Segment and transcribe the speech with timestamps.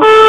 [0.00, 0.24] Oh!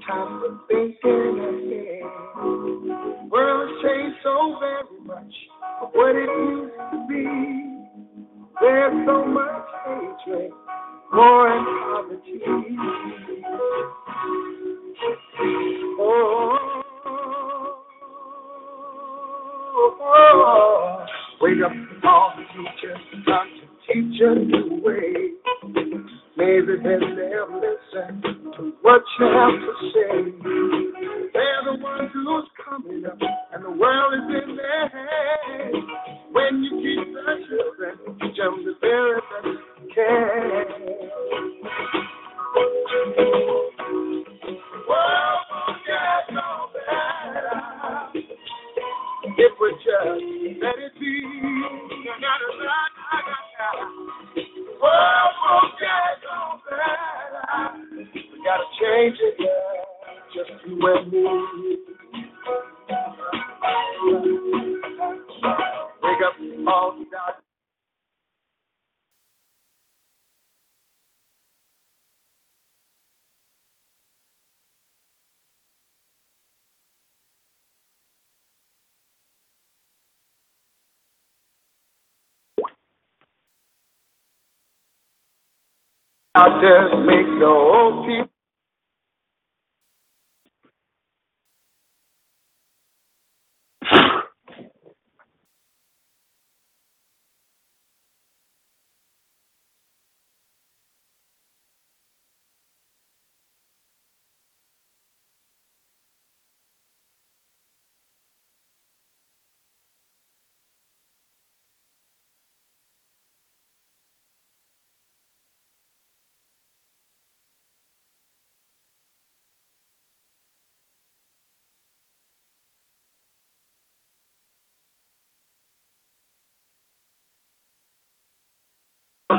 [0.00, 0.60] time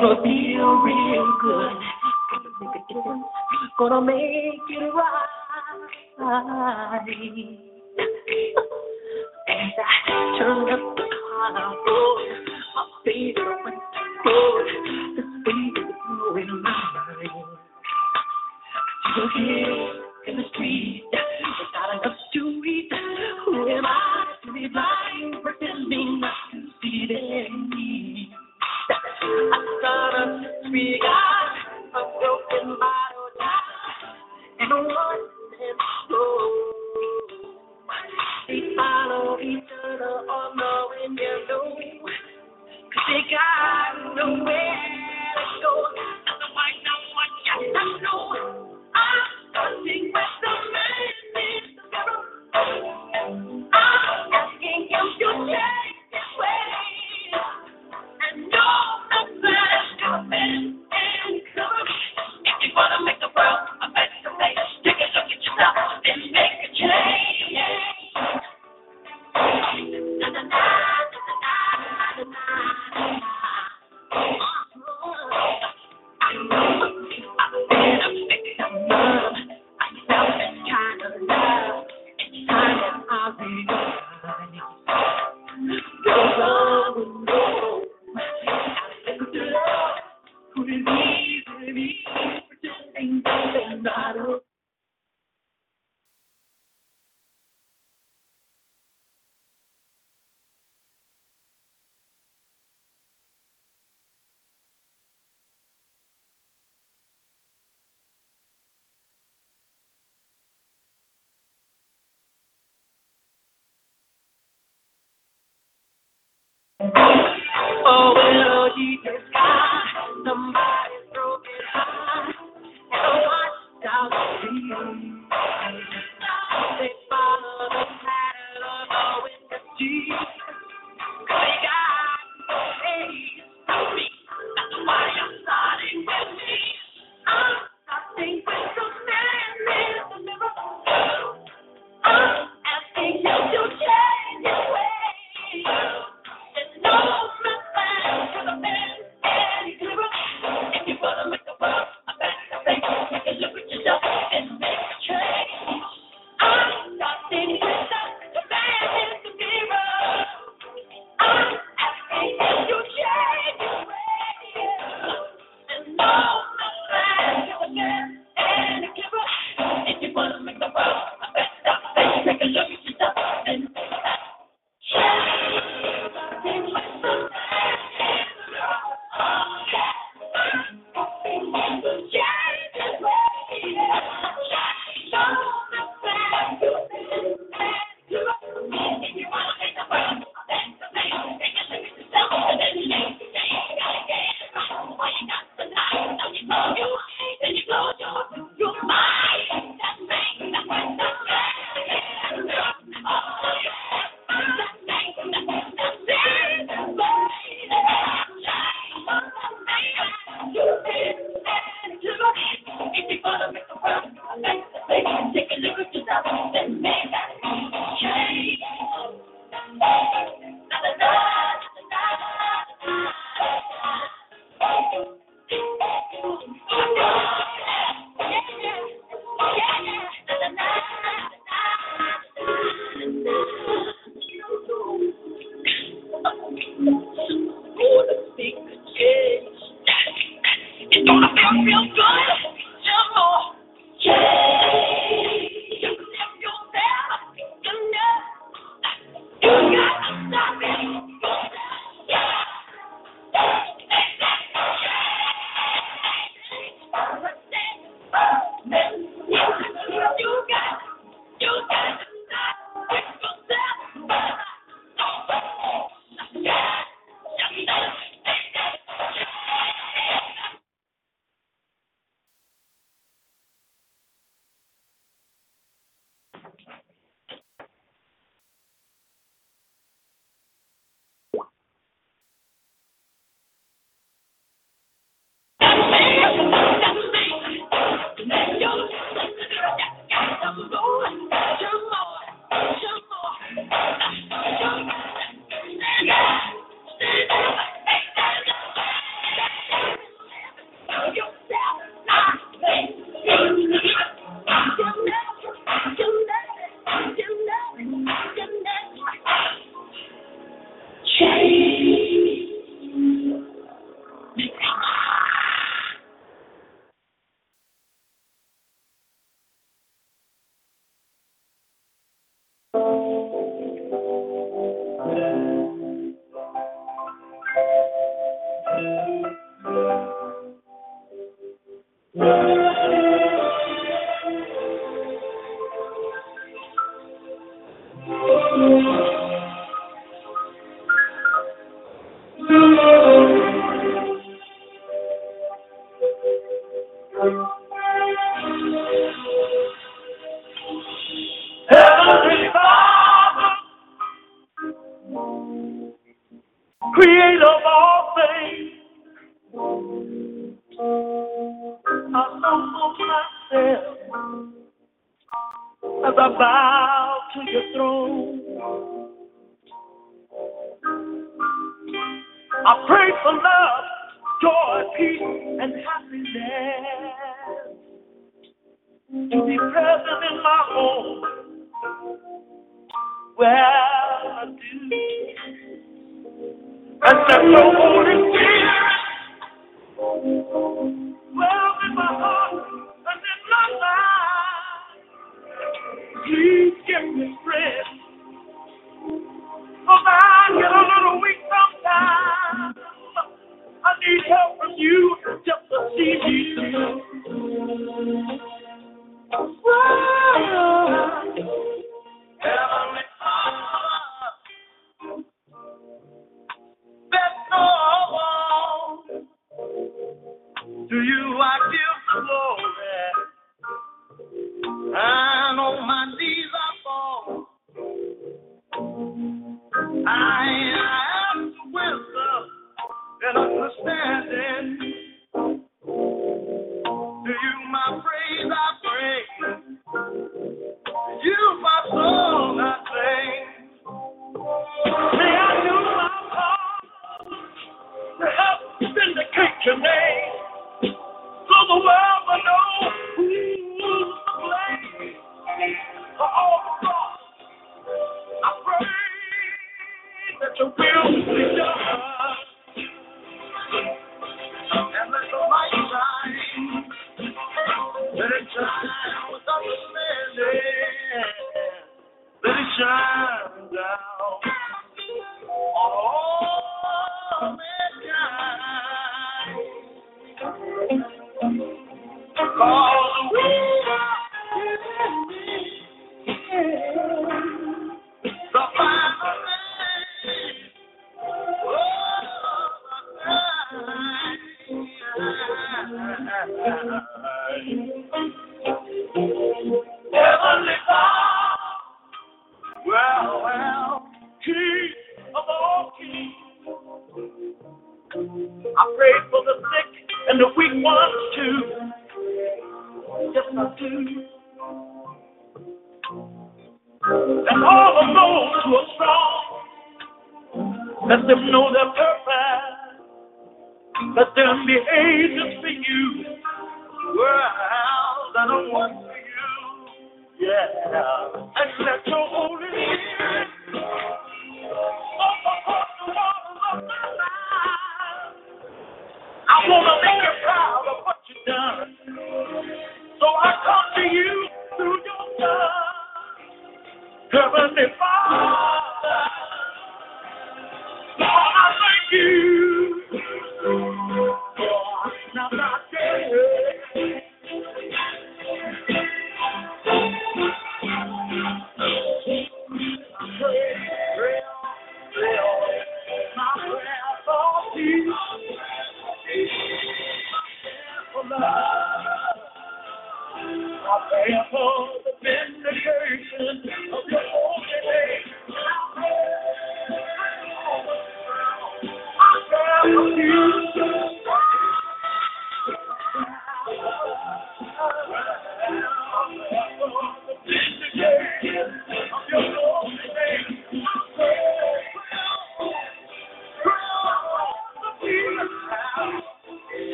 [0.00, 1.76] gonna feel real good.
[2.30, 3.22] Gonna make a.
[3.78, 5.26] Gonna make it right.
[9.48, 13.79] And I turn up the collar on my favorite.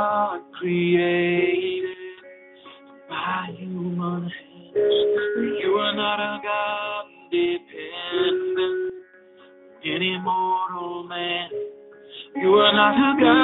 [0.00, 1.84] God created
[3.10, 4.74] by human hands.
[5.62, 8.94] You are not a God dependent,
[9.84, 11.50] any mortal man.
[12.36, 13.39] You are not a God.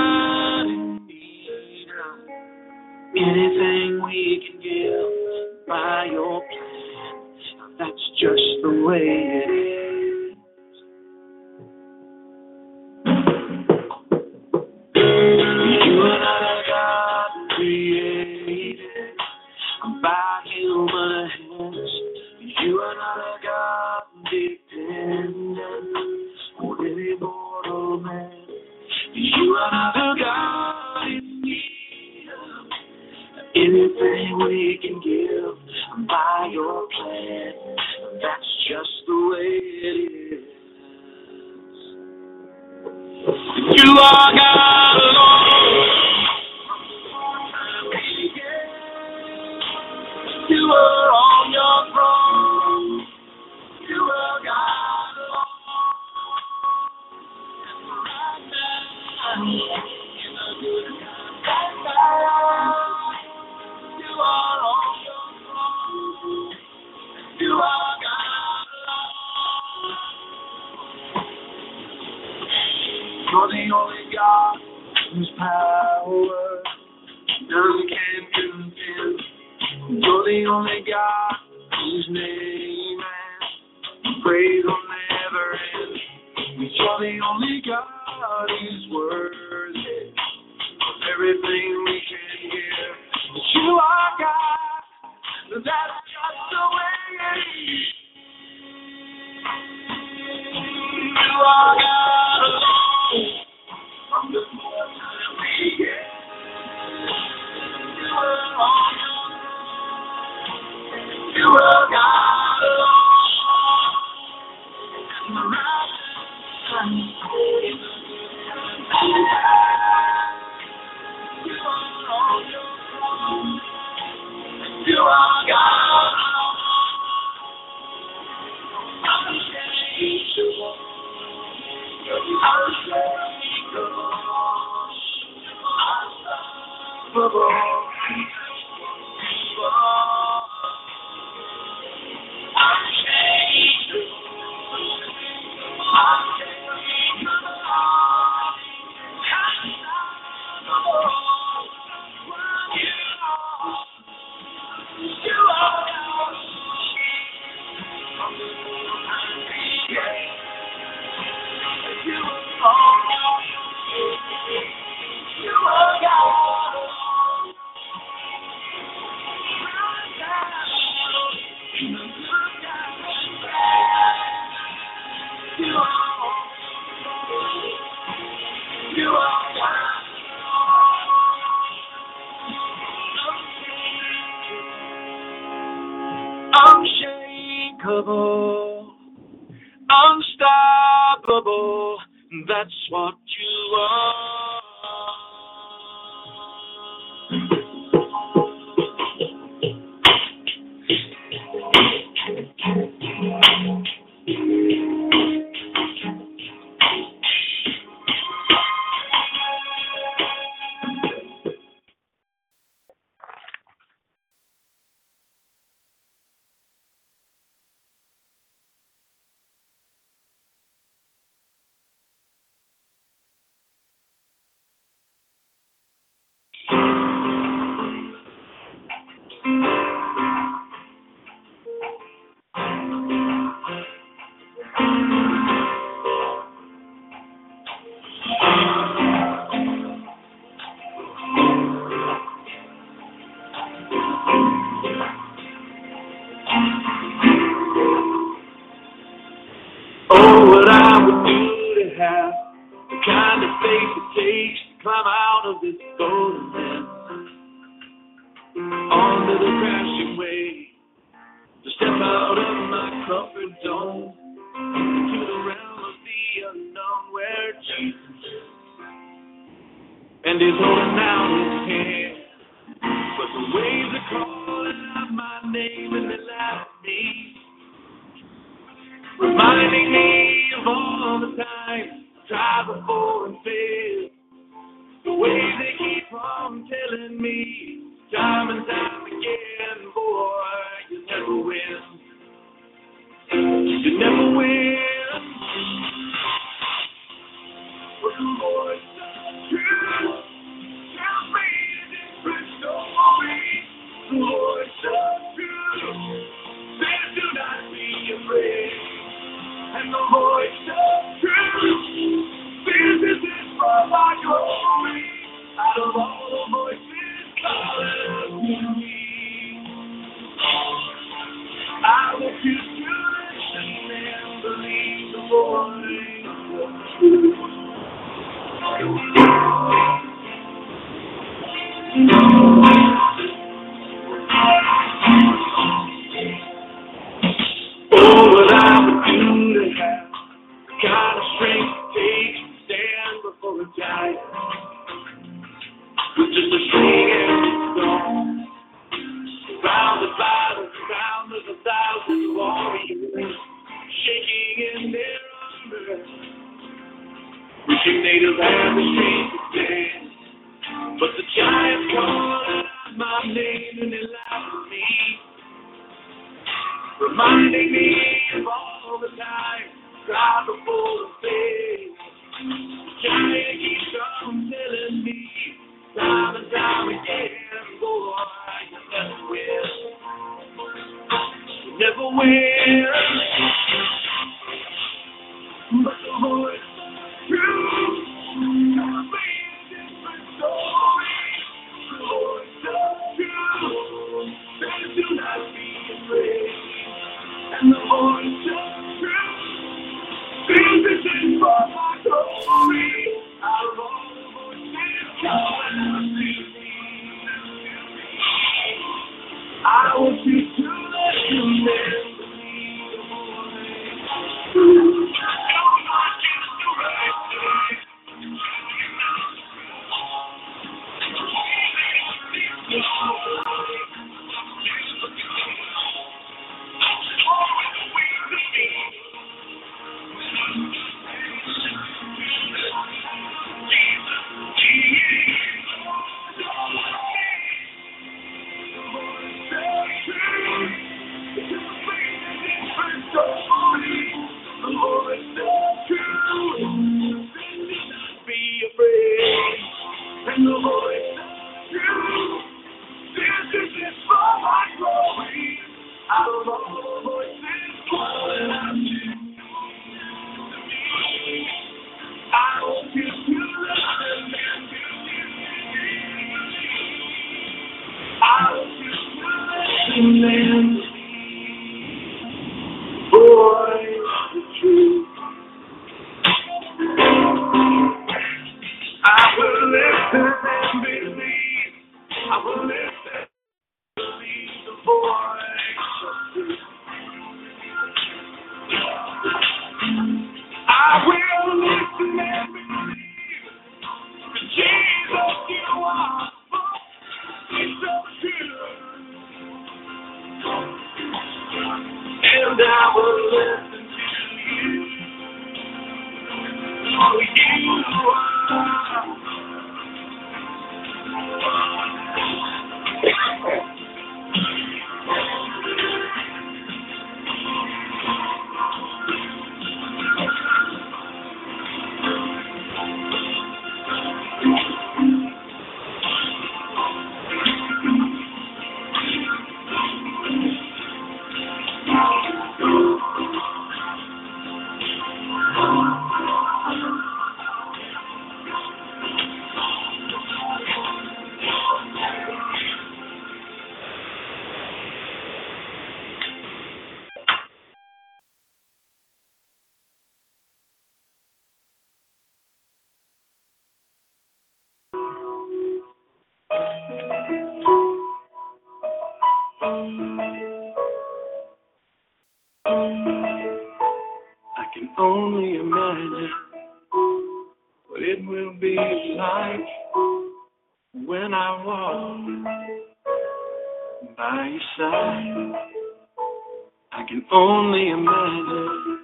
[577.36, 579.00] Only imagine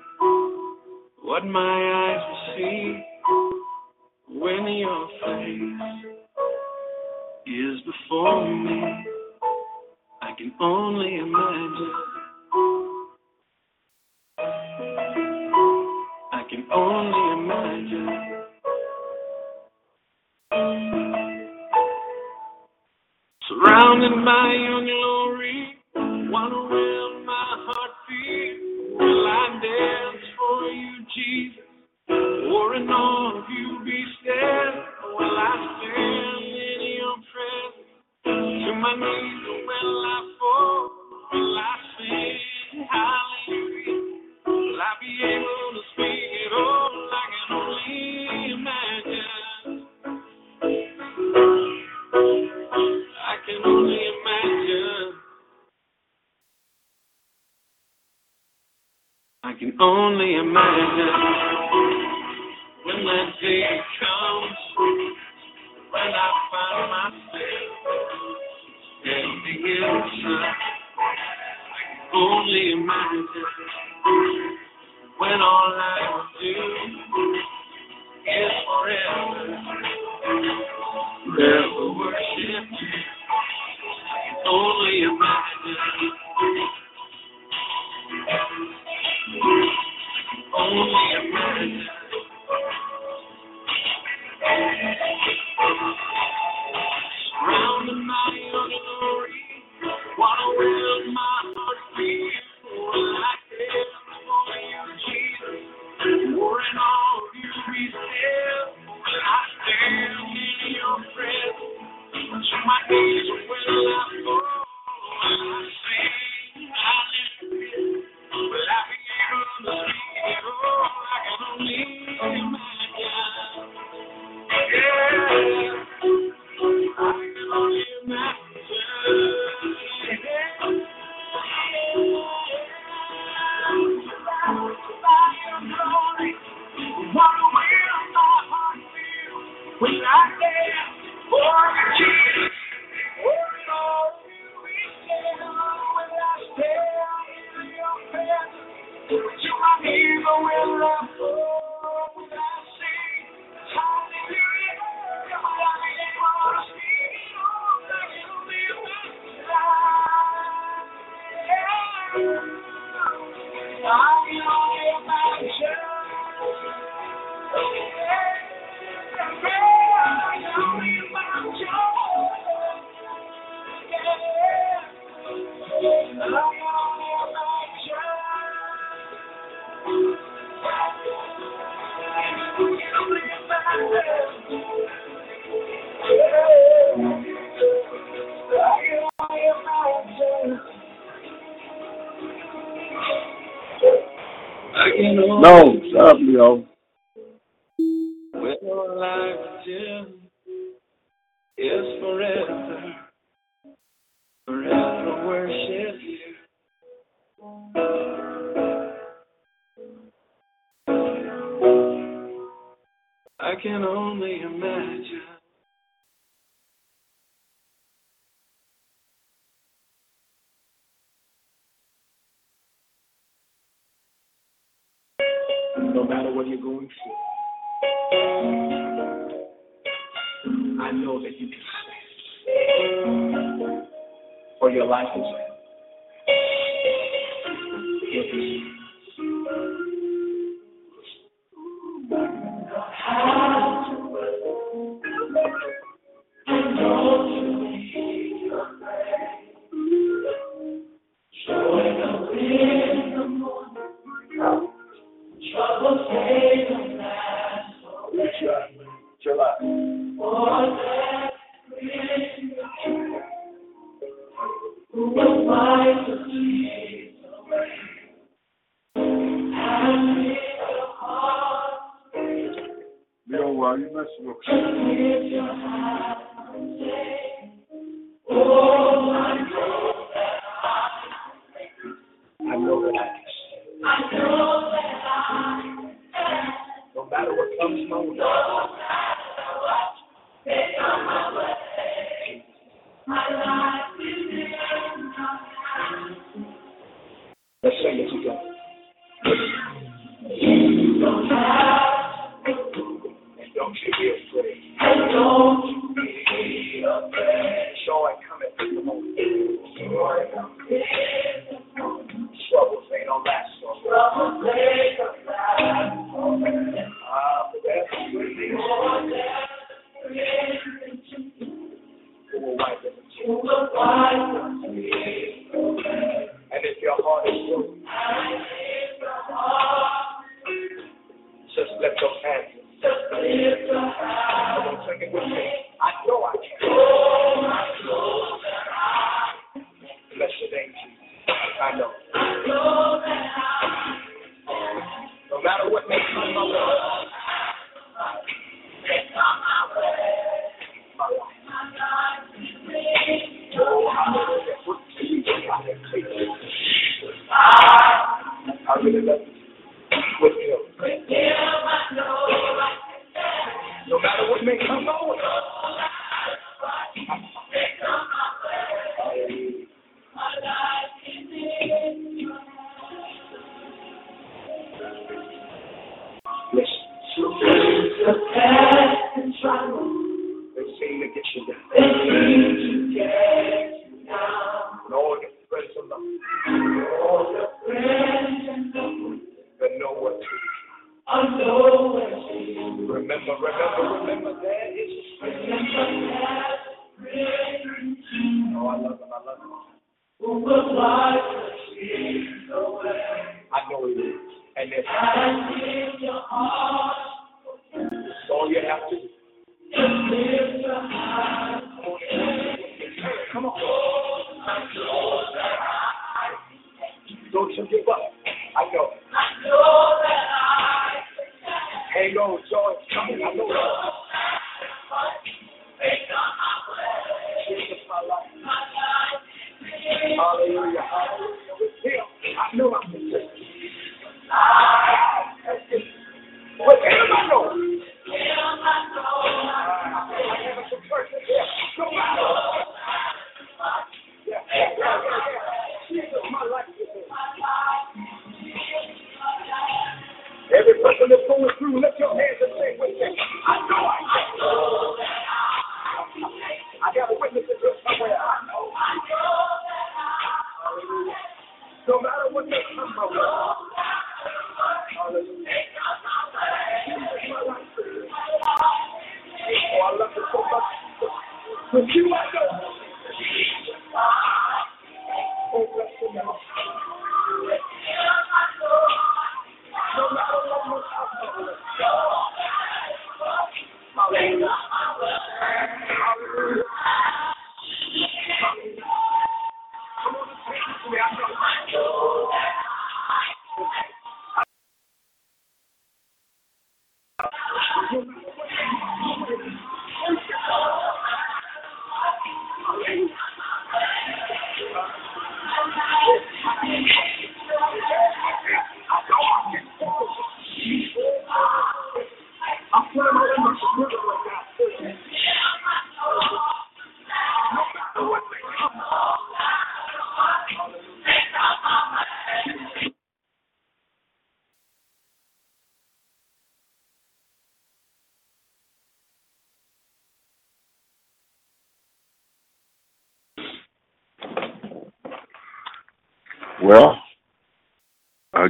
[1.22, 3.12] what my eyes will see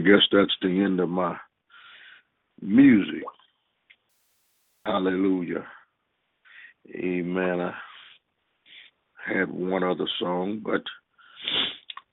[0.03, 1.37] guess that's the end of my
[2.61, 3.23] music.
[4.85, 5.65] Hallelujah.
[6.95, 7.61] Amen.
[7.61, 7.73] I
[9.27, 10.83] had one other song, but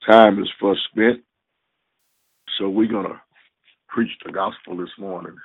[0.08, 1.20] time is for spent.
[2.58, 3.20] So we're going to
[3.88, 5.36] preach the gospel this morning.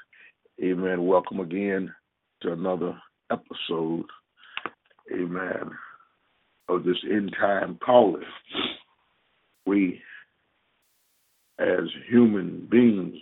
[0.64, 1.06] Amen.
[1.06, 1.94] Welcome again
[2.42, 2.96] to another
[3.32, 4.06] episode.
[5.12, 5.72] Amen.
[6.70, 8.24] Of this end time calling.
[12.10, 13.16] human beings,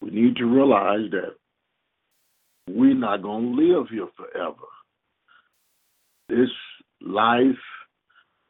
[0.00, 1.34] we need to realize that
[2.68, 4.54] we're not going to live here forever.
[6.28, 6.50] This
[7.00, 7.44] life,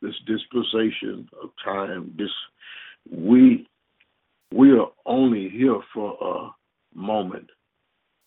[0.03, 2.31] this dispensation of time, this
[3.11, 3.67] we
[4.53, 7.49] we are only here for a moment,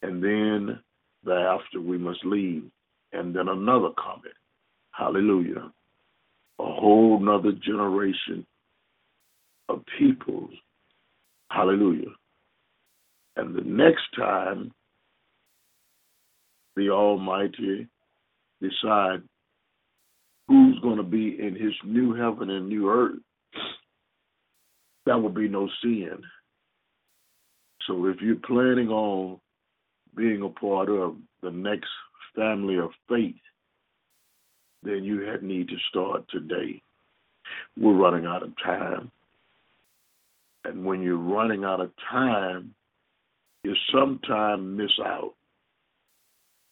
[0.02, 0.80] and then
[1.24, 2.64] thereafter we must leave,
[3.12, 4.32] and then another coming.
[4.92, 5.72] Hallelujah.
[6.60, 8.46] A whole nother generation
[20.92, 23.20] going to be in his new heaven and new earth,
[25.06, 26.18] that will be no sin.
[27.88, 29.39] So if you're planning on
[30.18, 31.88] being a part of the next
[32.36, 33.36] family of faith,
[34.84, 36.82] then you need to start today.
[37.80, 39.12] We're running out of time.
[40.66, 42.76] And when you're running out of time,
[43.64, 45.36] you sometimes miss out.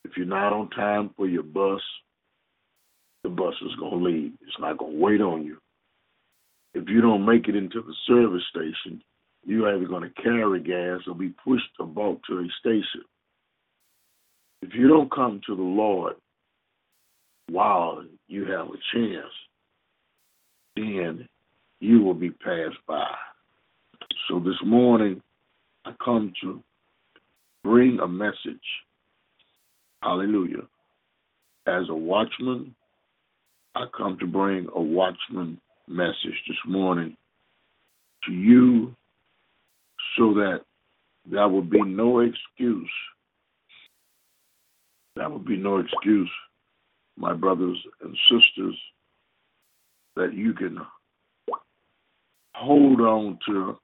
[0.04, 1.82] If you're not on time for your bus,
[3.24, 4.32] the bus is going to leave.
[4.42, 5.58] It's not going to wait on you.
[6.74, 9.02] If you don't make it into the service station,
[9.44, 11.88] you're either going to carry gas or be pushed or
[12.28, 13.02] to a station.
[14.62, 16.16] If you don't come to the Lord
[17.50, 19.34] while you have a chance,
[20.76, 21.28] then
[21.80, 23.10] you will be passed by.
[24.28, 25.22] So this morning,
[25.86, 26.62] I come to
[27.64, 28.60] bring a message.
[30.04, 30.68] Hallelujah.
[31.66, 32.76] As a watchman,
[33.80, 35.58] I come to bring a watchman
[35.88, 37.16] message this morning
[38.26, 38.94] to you
[40.18, 40.64] so that
[41.26, 42.92] there will be no excuse.
[45.16, 46.30] There will be no excuse,
[47.16, 48.76] my brothers and sisters,
[50.18, 50.78] that you can
[52.56, 53.78] hold on to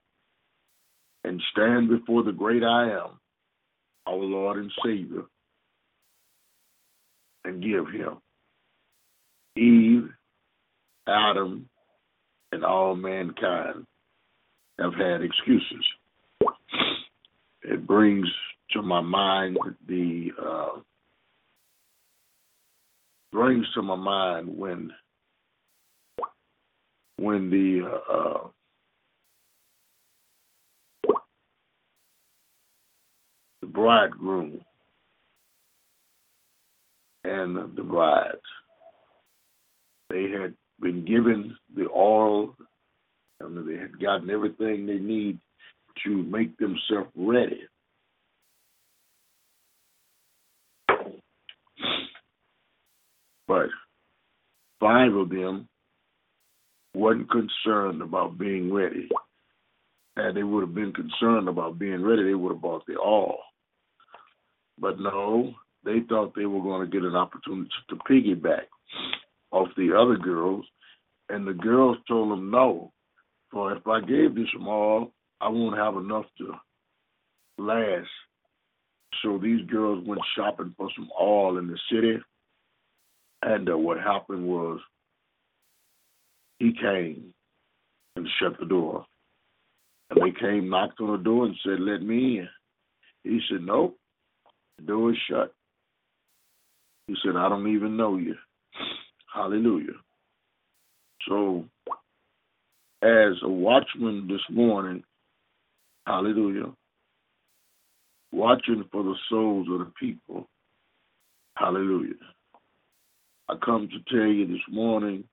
[1.23, 3.11] and stand before the great I am,
[4.07, 5.23] our Lord and Savior,
[7.45, 8.17] and give him
[9.57, 10.09] Eve,
[11.07, 11.69] Adam,
[12.51, 13.85] and all mankind
[14.79, 15.85] have had excuses.
[17.63, 18.27] It brings
[18.71, 20.79] to my mind the uh,
[23.31, 24.91] brings to my mind when
[27.17, 28.47] when the uh, uh,
[33.61, 34.61] the bridegroom
[37.23, 38.35] and the bride
[40.09, 42.55] they had been given the oil
[43.39, 45.39] and they had gotten everything they need
[46.03, 47.61] to make themselves ready.
[53.47, 53.67] But
[54.79, 55.67] five of them
[56.93, 59.07] wasn't concerned about being ready.
[60.15, 63.39] And they would have been concerned about being ready, they would have bought the all.
[64.79, 65.53] But no,
[65.83, 68.65] they thought they were going to get an opportunity to piggyback
[69.55, 70.65] off the other girls.
[71.29, 72.91] And the girls told him no.
[73.51, 76.53] For if I gave this some oil, I won't have enough to
[77.57, 78.07] last.
[79.23, 82.17] So these girls went shopping for some oil in the city.
[83.41, 84.79] And uh, what happened was
[86.59, 87.33] he came
[88.15, 89.05] and shut the door.
[90.09, 92.49] And they came, knocked on the door, and said, Let me in.
[93.23, 93.97] He said, Nope,
[94.77, 95.53] the door is shut.
[97.07, 98.35] He said, I don't even know you.
[99.35, 99.99] Hallelujah.
[101.27, 101.65] So,
[103.01, 105.03] as a watchman this morning,
[106.07, 106.71] hallelujah,
[108.31, 110.47] watching for the souls of the people,
[111.57, 112.13] hallelujah.
[113.49, 115.25] I come to tell you this morning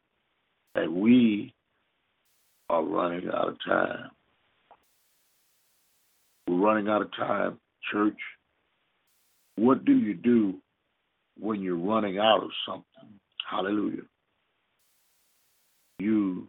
[0.74, 1.54] that we
[2.68, 4.10] are running out of time.
[6.48, 7.60] We're running out of time,
[7.92, 8.18] church.
[9.54, 10.54] What do you do
[11.38, 13.20] when you're running out of something?
[13.52, 14.04] Hallelujah.
[15.98, 16.48] You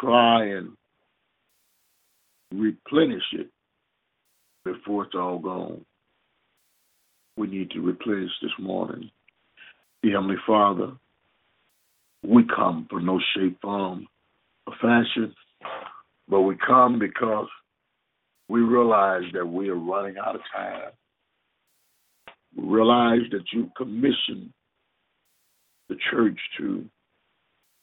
[0.00, 0.76] try and
[2.52, 3.48] replenish it
[4.62, 5.86] before it's all gone.
[7.38, 9.10] We need to replenish this morning.
[10.02, 10.92] The Heavenly Father,
[12.22, 14.06] we come for no shape, form,
[14.66, 15.34] or fashion,
[16.28, 17.48] but we come because
[18.48, 20.90] we realize that we are running out of time.
[22.54, 24.52] We realize that you commissioned
[25.88, 26.84] the church to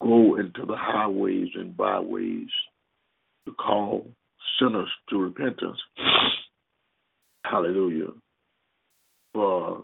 [0.02, 2.48] go into the highways and byways
[3.46, 4.08] to call
[4.60, 5.78] sinners to repentance.
[7.46, 8.12] Hallelujah.
[9.34, 9.84] For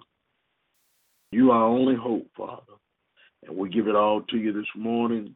[1.32, 2.74] you are our only hope, Father.
[3.46, 5.36] And we give it all to you this morning.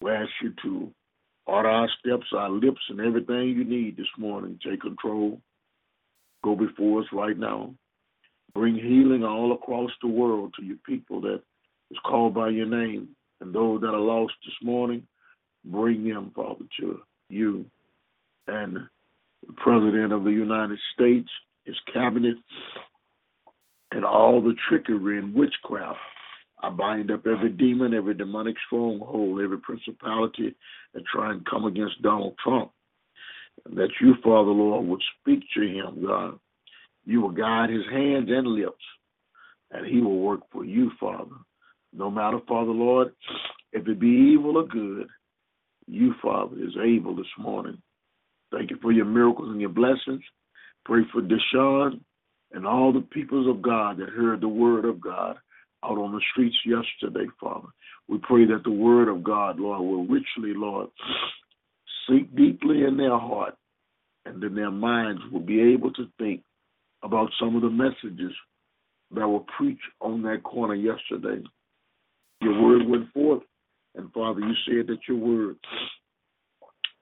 [0.00, 0.90] We ask you to
[1.46, 4.58] order our steps, our lips, and everything you need this morning.
[4.64, 5.40] Take control.
[6.42, 7.74] Go before us right now.
[8.54, 11.42] Bring healing all across the world to your people that
[11.90, 13.08] is called by your name.
[13.40, 15.06] And those that are lost this morning,
[15.64, 17.64] bring them, Father, to you.
[18.46, 18.76] And
[19.46, 21.28] the President of the United States,
[21.64, 22.36] his cabinet,
[23.92, 25.98] and all the trickery and witchcraft.
[26.62, 30.54] I bind up every demon, every demonic stronghold, every principality
[30.92, 32.70] that try and come against Donald Trump.
[33.64, 36.38] And that you, Father Lord, would speak to him, God.
[37.06, 38.84] You will guide his hands and lips,
[39.70, 41.36] and he will work for you, Father.
[41.92, 43.08] No matter, Father Lord,
[43.72, 45.08] if it be evil or good,
[45.86, 47.80] you, Father, is able this morning.
[48.52, 50.22] Thank you for your miracles and your blessings.
[50.84, 52.00] Pray for Deshaun.
[52.52, 55.36] and all the peoples of God that heard the word of God
[55.84, 57.68] out on the streets yesterday, Father.
[58.08, 60.88] We pray that the word of God, Lord, will richly, Lord,
[62.08, 63.54] sink deeply in their heart
[64.26, 66.42] and then their minds will be able to think
[67.02, 68.32] about some of the messages
[69.12, 71.42] that were preached on that corner yesterday.
[72.40, 73.42] Your word went forth,
[73.94, 75.56] and Father, you said that your word,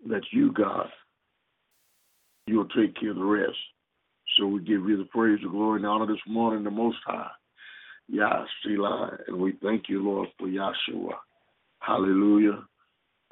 [0.09, 0.87] that you, God,
[2.47, 3.57] you'll take care of the rest.
[4.37, 6.99] So we give you the praise, the glory, and the honor this morning, the Most
[7.07, 7.31] High.
[8.09, 11.13] Yah, Selah, and we thank you, Lord, for Yahshua.
[11.81, 12.65] Hallelujah.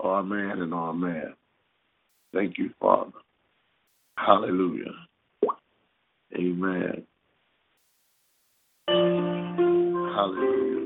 [0.00, 1.34] Amen and amen.
[2.32, 3.12] Thank you, Father.
[4.18, 4.92] Hallelujah.
[6.36, 7.06] Amen.
[8.88, 10.85] Hallelujah.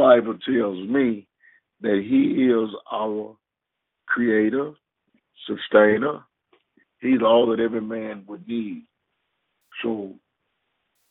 [0.00, 1.26] Bible tells me
[1.82, 3.36] that he is our
[4.06, 4.72] creator,
[5.46, 6.20] sustainer.
[7.00, 8.84] He's all that every man would need.
[9.82, 10.14] So,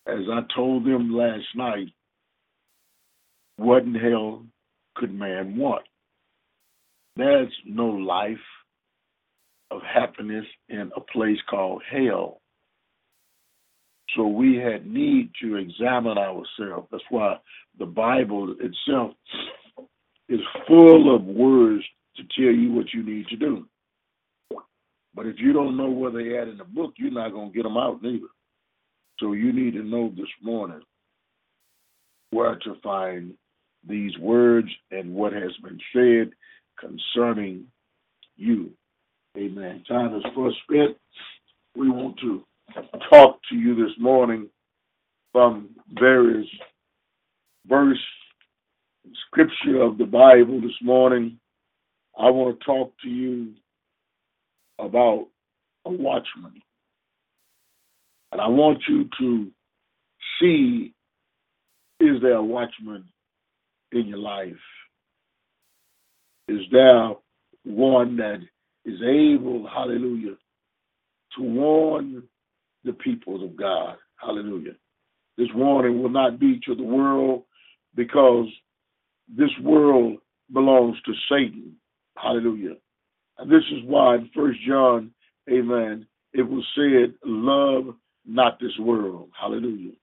[0.07, 1.87] as I told them last night,
[3.57, 4.45] what in hell
[4.95, 5.85] could man want?
[7.19, 8.37] there's no life
[9.71, 12.38] of happiness in a place called hell.
[14.15, 16.87] So we had need to examine ourselves.
[16.91, 17.37] That's why
[17.77, 19.15] the Bible itself
[20.27, 21.83] is full of words
[22.17, 23.65] to tell you what you need to do.
[25.15, 27.55] But if you don't know where they at in the book, you're not going to
[27.55, 28.27] get them out neither.
[29.19, 30.81] So you need to know this morning
[32.31, 33.33] where to find
[33.87, 36.31] these words and what has been said
[36.79, 37.65] concerning
[38.35, 38.71] you.
[39.37, 39.83] Amen.
[39.87, 40.97] Time is first spent.
[41.75, 42.43] We want to
[43.09, 44.49] talk to you this morning
[45.31, 45.69] from
[45.99, 46.47] various
[47.67, 47.99] verse
[49.27, 51.39] scripture of the Bible this morning.
[52.17, 53.53] I want to talk to you
[54.77, 55.27] about
[55.85, 56.61] a watchman.
[58.31, 59.51] And I want you to
[60.39, 60.93] see
[61.99, 63.05] is there a watchman
[63.91, 64.53] in your life?
[66.47, 67.11] Is there
[67.63, 68.39] one that
[68.85, 70.35] is able, hallelujah,
[71.37, 72.23] to warn
[72.83, 73.95] the people of God?
[74.17, 74.73] Hallelujah.
[75.37, 77.43] This warning will not be to the world
[77.95, 78.47] because
[79.27, 80.17] this world
[80.51, 81.75] belongs to Satan.
[82.17, 82.75] Hallelujah.
[83.37, 85.11] And this is why in First John,
[85.49, 87.95] amen, it was said, love
[88.25, 89.29] not this world.
[89.39, 89.93] Hallelujah.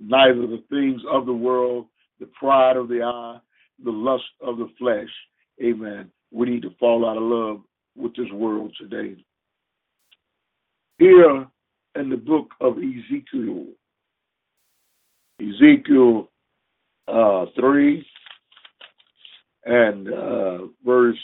[0.00, 1.86] Neither the things of the world,
[2.18, 3.38] the pride of the eye,
[3.84, 5.08] the lust of the flesh.
[5.62, 6.10] Amen.
[6.30, 7.60] We need to fall out of love
[7.96, 9.22] with this world today.
[10.98, 11.46] Here
[11.94, 13.66] in the book of Ezekiel,
[15.40, 16.30] Ezekiel
[17.08, 18.06] uh, 3
[19.64, 21.18] and uh, verse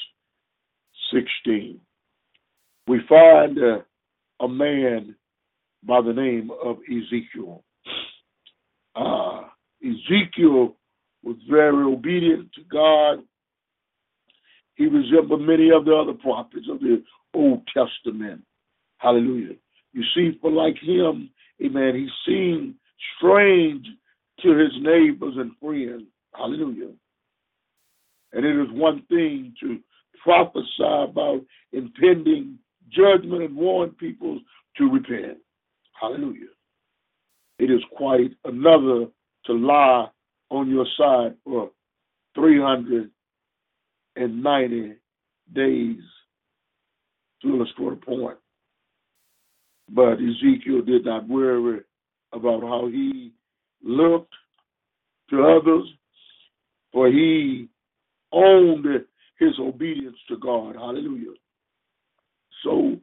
[1.12, 1.80] 16,
[2.86, 3.78] we find uh,
[4.44, 5.14] a man
[5.86, 7.64] by the name of Ezekiel.
[8.94, 9.42] Uh,
[9.82, 10.76] Ezekiel
[11.22, 13.18] was very obedient to God.
[14.74, 17.02] He resembled many of the other prophets of the
[17.34, 18.42] Old Testament.
[18.98, 19.54] Hallelujah.
[19.92, 21.30] You see, for like him,
[21.64, 22.74] amen, he seemed
[23.16, 23.86] strange
[24.40, 26.08] to his neighbors and friends.
[26.34, 26.90] Hallelujah.
[28.32, 29.78] And it is one thing to
[30.22, 31.40] prophesy about
[31.72, 32.58] impending
[32.90, 34.40] judgment and warn people
[34.76, 35.38] to repent.
[36.00, 36.48] Hallelujah.
[37.58, 39.06] It is quite another
[39.46, 40.08] to lie
[40.50, 41.70] on your side for
[42.34, 44.94] 390
[45.54, 46.00] days
[47.42, 48.38] to illustrate a point.
[49.88, 51.80] But Ezekiel did not worry
[52.32, 53.32] about how he
[53.82, 54.34] looked
[55.30, 55.88] to others,
[56.92, 57.68] for he
[58.32, 58.84] owned
[59.38, 60.74] his obedience to God.
[60.74, 61.34] Hallelujah.
[62.64, 62.96] So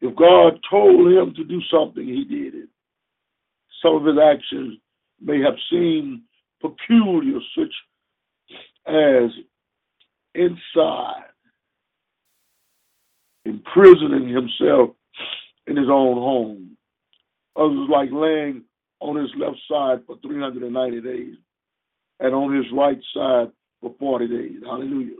[0.00, 2.68] if God told him to do something, he did it.
[3.82, 4.78] Some of his actions
[5.20, 6.22] may have seemed
[6.60, 7.72] peculiar, such
[8.86, 9.30] as
[10.34, 11.24] inside,
[13.44, 14.90] imprisoning himself
[15.66, 16.76] in his own home.
[17.56, 18.64] Others like laying
[19.00, 21.34] on his left side for 390 days
[22.20, 23.50] and on his right side
[23.80, 24.60] for 40 days.
[24.64, 25.16] Hallelujah.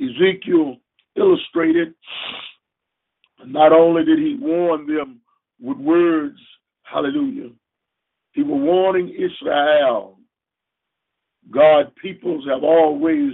[0.00, 0.76] Ezekiel
[1.16, 1.94] illustrated
[3.46, 5.20] not only did he warn them
[5.60, 6.38] with words,
[6.82, 7.50] hallelujah,
[8.32, 10.18] he was warning Israel.
[11.50, 13.32] God, peoples have always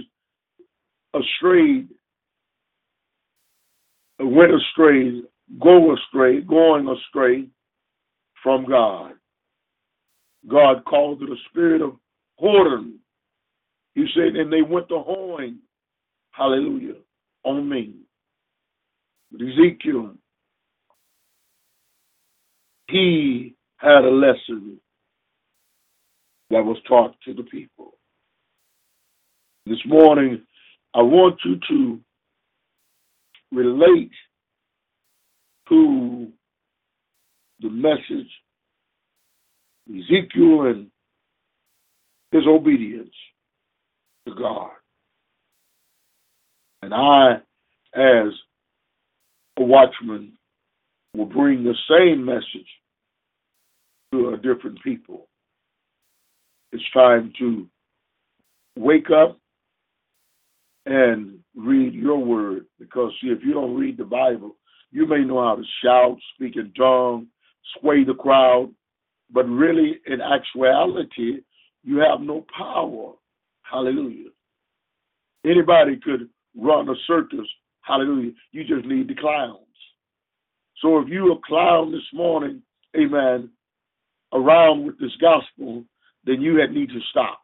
[1.13, 1.89] astrayed,
[4.19, 5.21] went astray,
[5.57, 7.47] go astray, going astray
[8.43, 9.13] from God.
[10.47, 11.95] God called it a spirit of
[12.41, 12.93] whoredom.
[13.95, 15.59] He said, and they went to horn,
[16.31, 16.95] hallelujah,
[17.43, 17.95] on me.
[19.33, 20.13] Ezekiel,
[22.87, 24.79] he had a lesson
[26.49, 27.93] that was taught to the people.
[29.65, 30.41] This morning,
[30.95, 31.99] I want you to
[33.51, 34.11] relate
[35.69, 36.27] to
[37.61, 38.29] the message
[39.89, 40.87] Ezekiel and
[42.31, 43.13] his obedience
[44.27, 44.69] to God.
[46.81, 47.33] And I,
[47.95, 48.33] as
[49.57, 50.33] a watchman,
[51.15, 52.67] will bring the same message
[54.13, 55.27] to a different people.
[56.71, 57.67] It's time to
[58.77, 59.37] wake up
[60.85, 64.55] and read your word because see if you don't read the bible
[64.91, 67.27] you may know how to shout speak in tongues
[67.79, 68.69] sway the crowd
[69.31, 71.41] but really in actuality
[71.83, 73.13] you have no power.
[73.61, 74.29] Hallelujah.
[75.45, 77.47] Anybody could run a circus.
[77.81, 78.31] Hallelujah.
[78.51, 79.57] You just need the clowns.
[80.81, 82.61] So if you a clown this morning
[82.99, 83.49] amen
[84.33, 85.83] around with this gospel
[86.25, 87.39] then you had need to stop.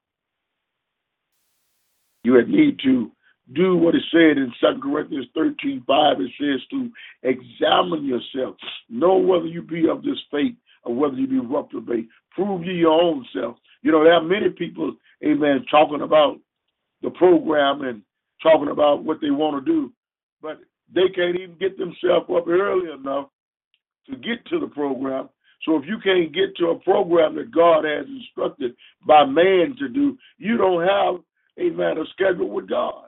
[2.23, 3.11] You had need to
[3.53, 6.21] do what it said in 2 Corinthians 13 5.
[6.21, 6.89] It says to
[7.23, 8.55] examine yourself,
[8.89, 12.07] know whether you be of this faith or whether you be reprobate.
[12.31, 13.57] Prove ye your own self.
[13.81, 16.39] You know, there are many people, amen, talking about
[17.01, 18.01] the program and
[18.41, 19.91] talking about what they want to do,
[20.41, 20.59] but
[20.93, 23.29] they can't even get themselves up early enough
[24.09, 25.29] to get to the program.
[25.63, 28.75] So if you can't get to a program that God has instructed
[29.07, 31.21] by man to do, you don't have,
[31.59, 33.05] amen, a schedule with God.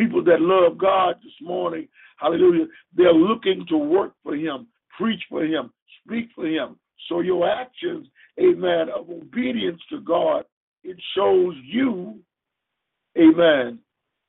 [0.00, 1.86] People that love God this morning,
[2.16, 2.64] hallelujah,
[2.96, 4.66] they're looking to work for Him,
[4.96, 5.70] preach for Him,
[6.02, 6.76] speak for Him.
[7.06, 8.06] So your actions,
[8.40, 10.44] amen, of obedience to God,
[10.84, 12.18] it shows you,
[13.18, 13.80] amen,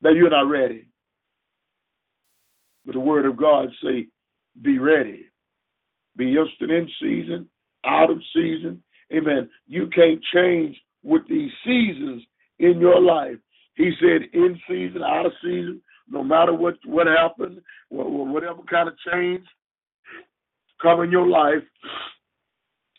[0.01, 0.87] that you're not ready.
[2.85, 4.07] But the word of God say,
[4.61, 5.27] be ready.
[6.17, 7.47] Be instant in season,
[7.85, 8.83] out of season.
[9.13, 9.49] Amen.
[9.67, 12.23] You can't change with these seasons
[12.59, 13.37] in your life.
[13.75, 18.95] He said, in season, out of season, no matter what what happened, whatever kind of
[19.11, 19.45] change
[20.81, 21.63] come in your life,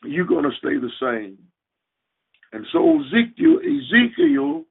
[0.05, 1.37] you're going to stay the same.
[2.53, 4.65] And so Ezekiel, Ezekiel,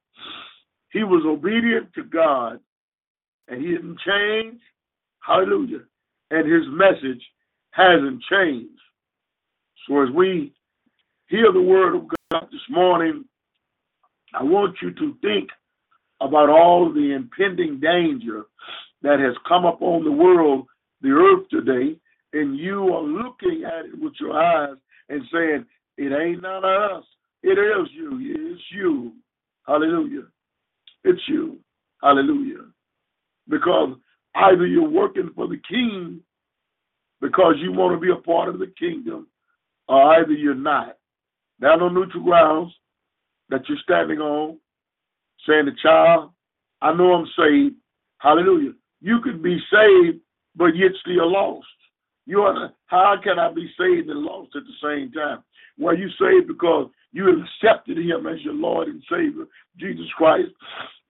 [0.92, 2.60] he was obedient to God,
[3.48, 4.60] and he didn't change.
[5.20, 5.80] Hallelujah.
[6.30, 7.22] And his message
[7.70, 8.80] hasn't changed.
[9.86, 10.52] So as we
[11.28, 13.24] hear the word of God this morning,
[14.34, 15.50] I want you to think
[16.22, 18.44] about all the impending danger
[19.02, 20.66] that has come upon the world,
[21.00, 21.96] the earth today,
[22.32, 24.76] and you are looking at it with your eyes
[25.08, 25.66] and saying,
[25.98, 27.04] It ain't none of us.
[27.42, 28.18] It is you.
[28.20, 29.12] It's you.
[29.66, 30.26] Hallelujah.
[31.04, 31.58] It's you.
[32.02, 32.66] Hallelujah.
[33.48, 33.96] Because
[34.34, 36.20] either you're working for the king
[37.20, 39.28] because you want to be a part of the kingdom,
[39.88, 40.96] or either you're not.
[41.60, 42.72] There are no neutral grounds
[43.48, 44.58] that you're standing on,
[45.48, 46.30] saying to child,
[46.80, 47.76] I know I'm saved.
[48.18, 48.72] Hallelujah.
[49.00, 50.18] You could be saved,
[50.56, 51.66] but yet still lost.
[52.26, 55.42] You are, how can I be saved and lost at the same time?
[55.78, 59.46] Well, you saved because you accepted him as your Lord and Savior,
[59.78, 60.50] Jesus Christ,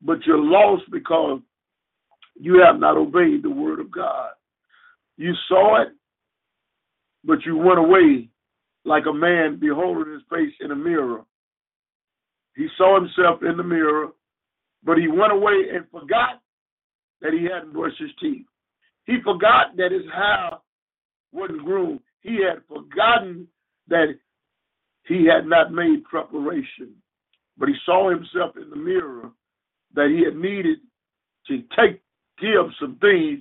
[0.00, 1.40] but you're lost because
[2.40, 4.30] you have not obeyed the word of God.
[5.16, 5.88] You saw it,
[7.24, 8.28] but you went away
[8.84, 11.22] like a man beholding his face in a mirror.
[12.56, 14.09] He saw himself in the mirror,
[14.84, 16.40] but he went away and forgot
[17.20, 18.46] that he hadn't brushed his teeth.
[19.06, 20.59] He forgot that his hair
[21.32, 22.00] wasn't groomed.
[22.20, 23.48] He had forgotten
[23.88, 24.14] that
[25.06, 26.94] he had not made preparation.
[27.59, 29.30] But he saw himself in the mirror
[29.94, 30.78] that he had needed
[31.48, 32.00] to take
[32.59, 33.40] of some things,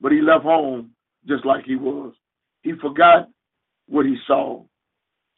[0.00, 0.90] but he left home
[1.26, 2.12] just like he was.
[2.62, 3.28] He forgot
[3.88, 4.62] what he saw.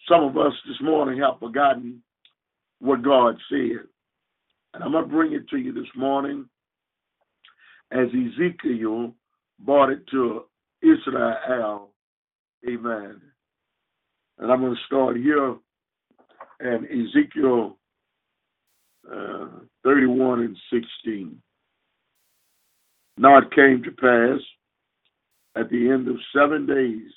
[0.09, 2.03] Some of us this morning have forgotten
[2.81, 3.87] what God said.
[4.75, 6.49] And I'm going to bring it to you this morning
[7.91, 9.13] as Ezekiel
[9.61, 10.45] brought it to
[10.83, 11.91] Israel.
[12.69, 13.21] Amen.
[14.39, 15.57] And I'm going to start here
[16.61, 17.77] in Ezekiel
[19.13, 19.49] uh,
[19.85, 21.37] 31 and 16.
[23.19, 24.41] Now it came to pass
[25.55, 27.11] at the end of seven days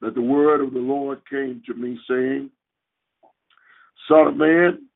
[0.00, 2.50] that the word of the Lord came to me, saying,
[4.08, 4.88] Son of man,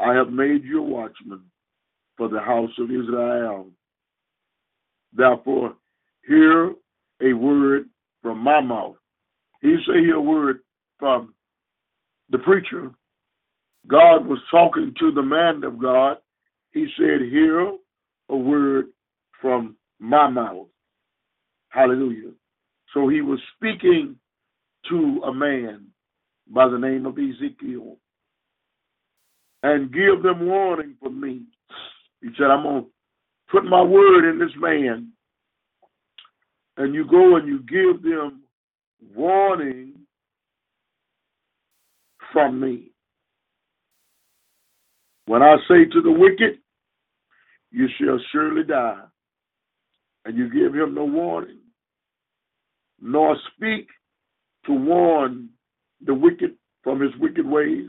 [0.00, 1.42] I have made you a watchman
[2.16, 3.70] for the house of Israel.
[5.12, 5.74] Therefore,
[6.26, 6.74] hear
[7.22, 7.86] a word
[8.22, 8.96] from my mouth.
[9.60, 10.60] He say hear a word
[10.98, 11.34] from
[12.30, 12.90] the preacher.
[13.86, 16.18] God was talking to the man of God.
[16.72, 17.76] He said, Hear
[18.28, 18.86] a word
[19.40, 20.68] from my mouth.
[21.70, 22.30] Hallelujah.
[22.94, 24.16] So he was speaking
[24.88, 25.86] to a man
[26.48, 27.98] by the name of Ezekiel
[29.62, 31.42] and give them warning from me.
[32.20, 32.90] He said, I'm going to
[33.50, 35.12] put my word in this man.
[36.76, 38.42] And you go and you give them
[39.14, 39.94] warning
[42.32, 42.90] from me.
[45.26, 46.58] When I say to the wicked,
[47.70, 49.02] you shall surely die,
[50.24, 51.60] and you give him no warning,
[53.00, 53.88] nor speak
[54.66, 55.48] to warn
[56.04, 57.88] the wicked from his wicked ways,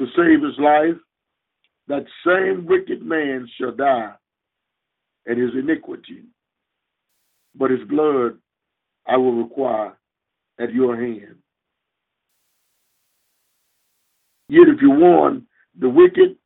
[0.00, 0.96] to save his life,
[1.86, 4.12] that same wicked man shall die
[5.30, 6.22] at his iniquity,
[7.54, 8.38] but his blood
[9.06, 9.98] I will require
[10.58, 11.36] at your hand.
[14.48, 15.46] Yet if you warn
[15.78, 16.36] the wicked,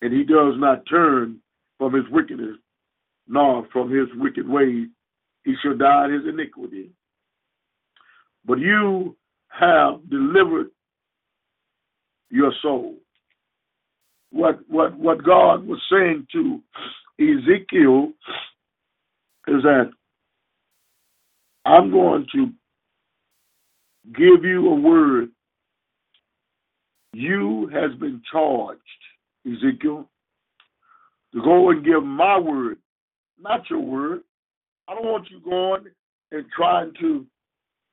[0.00, 1.40] and he does not turn
[1.78, 2.56] from his wickedness,
[3.28, 4.88] nor from his wicked ways,
[5.44, 6.90] he shall die in his iniquity.
[8.46, 9.14] But you
[9.48, 10.70] have delivered
[12.32, 12.96] your soul.
[14.32, 16.60] what what what God was saying to
[17.20, 18.12] Ezekiel
[19.46, 19.90] is that
[21.64, 22.46] I'm going to
[24.16, 25.28] give you a word.
[27.12, 28.80] You has been charged,
[29.46, 30.08] Ezekiel,
[31.34, 32.78] to go and give my word,
[33.38, 34.22] not your word.
[34.88, 35.84] I don't want you going
[36.32, 37.26] and trying to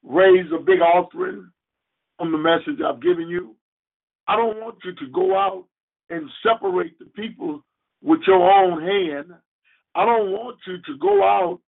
[0.03, 1.51] raise a big offering
[2.19, 3.55] on the message I've given you.
[4.29, 5.65] I don't want you to go out
[6.11, 7.65] and separate the people
[8.03, 9.33] with your own hand.
[9.95, 11.59] I don't want you to go out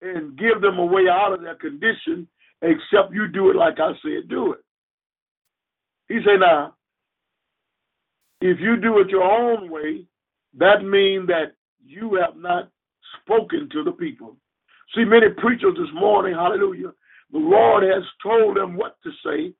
[0.00, 2.28] and give them a way out of their condition
[2.62, 4.60] except you do it like I said do it.
[6.08, 6.76] He said, now,
[8.40, 10.06] if you do it your own way,
[10.56, 12.70] that means that you have not
[13.22, 14.36] spoken to the people.
[14.94, 16.92] See, many preachers this morning, hallelujah,
[17.32, 19.52] the Lord has told them what to say.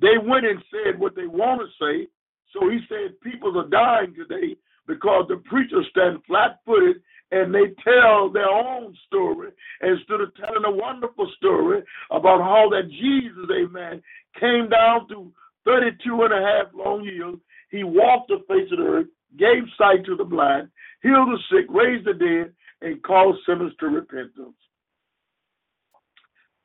[0.00, 2.08] They went and said what they want to say.
[2.52, 4.56] So he said people are dying today
[4.86, 6.96] because the preachers stand flat footed
[7.30, 9.50] and they tell their own story
[9.82, 14.02] instead of telling a wonderful story about how that Jesus, amen,
[14.38, 15.32] came down through
[15.64, 17.36] 32 and a half long years.
[17.70, 19.06] He walked the face of the earth,
[19.36, 20.68] gave sight to the blind,
[21.02, 22.52] healed the sick, raised the dead,
[22.82, 24.54] and called sinners to repentance.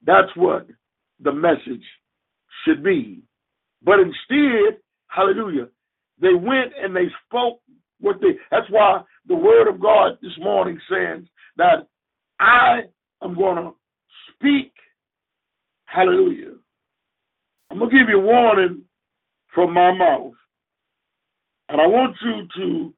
[0.06, 0.68] That's what
[1.22, 1.84] the message
[2.66, 3.22] should be.
[3.84, 5.68] But instead, hallelujah,
[6.22, 7.62] they went and they spoke
[8.00, 11.24] what they, that's why the word of God this morning says
[11.58, 11.88] that
[12.40, 12.82] I
[13.24, 13.72] am going to
[14.34, 14.74] speak,
[15.86, 16.54] hallelujah.
[17.72, 18.84] I'm going to give you a warning
[19.54, 20.34] from my mouth.
[21.68, 22.94] And I want you to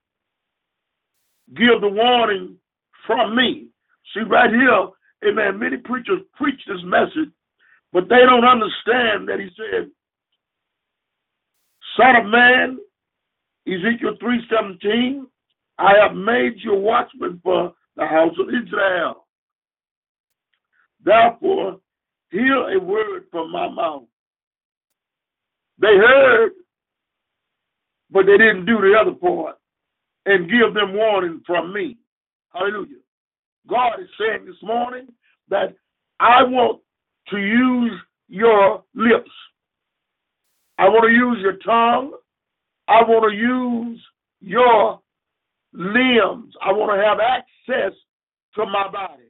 [1.56, 2.56] give the warning
[3.06, 3.68] from me.
[4.14, 7.32] See, right here, amen, many preachers preach this message,
[7.94, 9.90] but they don't understand that he said,
[11.98, 12.78] Son of man,
[13.68, 15.24] Ezekiel 3.17,
[15.78, 19.26] I have made you watchman for the house of Israel.
[21.04, 21.80] Therefore,
[22.30, 24.04] hear a word from my mouth.
[25.80, 26.52] They heard,
[28.12, 29.58] but they didn't do the other part
[30.26, 31.98] and give them warning from me.
[32.54, 32.98] Hallelujah.
[33.68, 35.08] God is saying this morning
[35.50, 35.74] that
[36.20, 36.82] I want
[37.32, 37.94] to use
[38.30, 39.32] your lips.
[40.78, 42.14] I want to use your tongue.
[42.88, 44.02] I want to use
[44.40, 45.00] your
[45.74, 46.54] limbs.
[46.64, 47.98] I want to have access
[48.56, 49.24] to my body.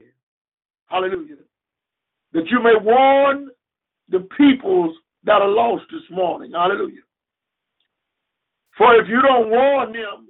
[0.87, 1.35] Hallelujah.
[2.33, 3.49] That you may warn
[4.09, 6.51] the peoples that are lost this morning.
[6.53, 7.01] Hallelujah.
[8.77, 10.29] For if you don't warn them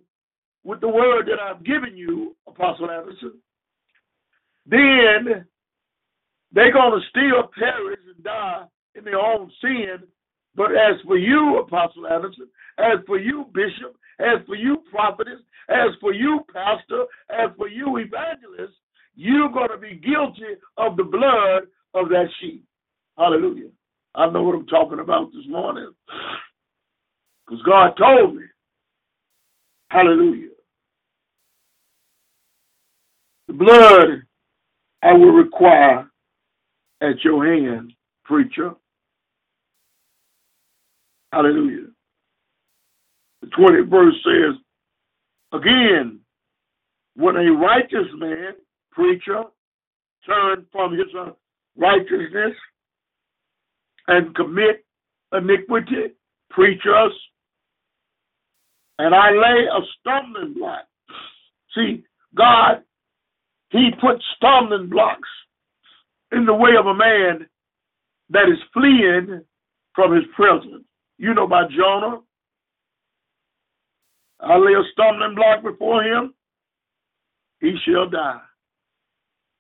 [0.64, 3.34] with the word that I've given you, Apostle Anderson,
[4.66, 5.46] then
[6.54, 8.64] they're going to still perish and die
[8.96, 10.00] in their own sin.
[10.56, 12.48] But as for you, Apostle Anderson,
[12.78, 17.98] as for you, Bishop, as for you, prophetess, as for you, pastor, as for you,
[17.98, 18.74] evangelist,
[19.16, 21.64] you're going to be guilty of the blood
[21.94, 22.66] of that sheep.
[23.18, 23.70] Hallelujah.
[24.16, 25.92] I know what I'm talking about this morning.
[27.46, 28.44] Because God told me.
[29.90, 30.50] Hallelujah.
[33.48, 34.24] The blood
[35.04, 36.11] I will require
[37.02, 38.72] at your hand, preacher.
[41.32, 41.88] Hallelujah.
[43.42, 44.62] The 20th verse says,
[45.54, 46.20] again,
[47.16, 48.54] when a righteous man,
[48.92, 49.44] preacher,
[50.26, 51.32] turn from his uh,
[51.78, 52.56] righteousness
[54.08, 54.86] and commit
[55.34, 56.14] iniquity,
[56.50, 57.14] preachers,
[59.00, 60.86] and I lay a stumbling block.
[61.74, 62.04] See,
[62.36, 62.84] God,
[63.72, 65.30] He put stumbling blocks
[66.32, 67.48] in the way of a man
[68.30, 69.44] that is fleeing
[69.94, 70.86] from His presence.
[71.18, 72.22] You know about Jonah.
[74.42, 76.34] I lay a stumbling block before him,
[77.60, 78.42] he shall die.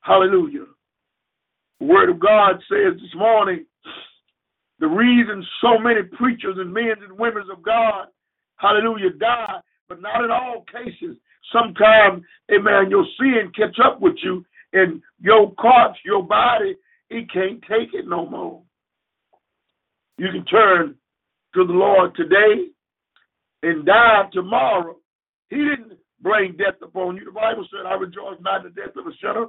[0.02, 0.66] Hallelujah.
[1.80, 3.66] The word of God says this morning
[4.80, 8.08] the reason so many preachers and men and women of God,
[8.56, 11.16] hallelujah, die, but not in all cases.
[11.54, 14.44] Sometimes, amen, your sin catch up with you
[14.74, 16.76] and your corpse, your body,
[17.10, 18.62] it can't take it no more.
[20.18, 20.96] You can turn
[21.56, 22.68] to the Lord today
[23.64, 24.98] and die tomorrow.
[25.50, 27.26] He didn't bring death upon you.
[27.26, 29.48] The Bible said, I rejoice not in the death of a sinner,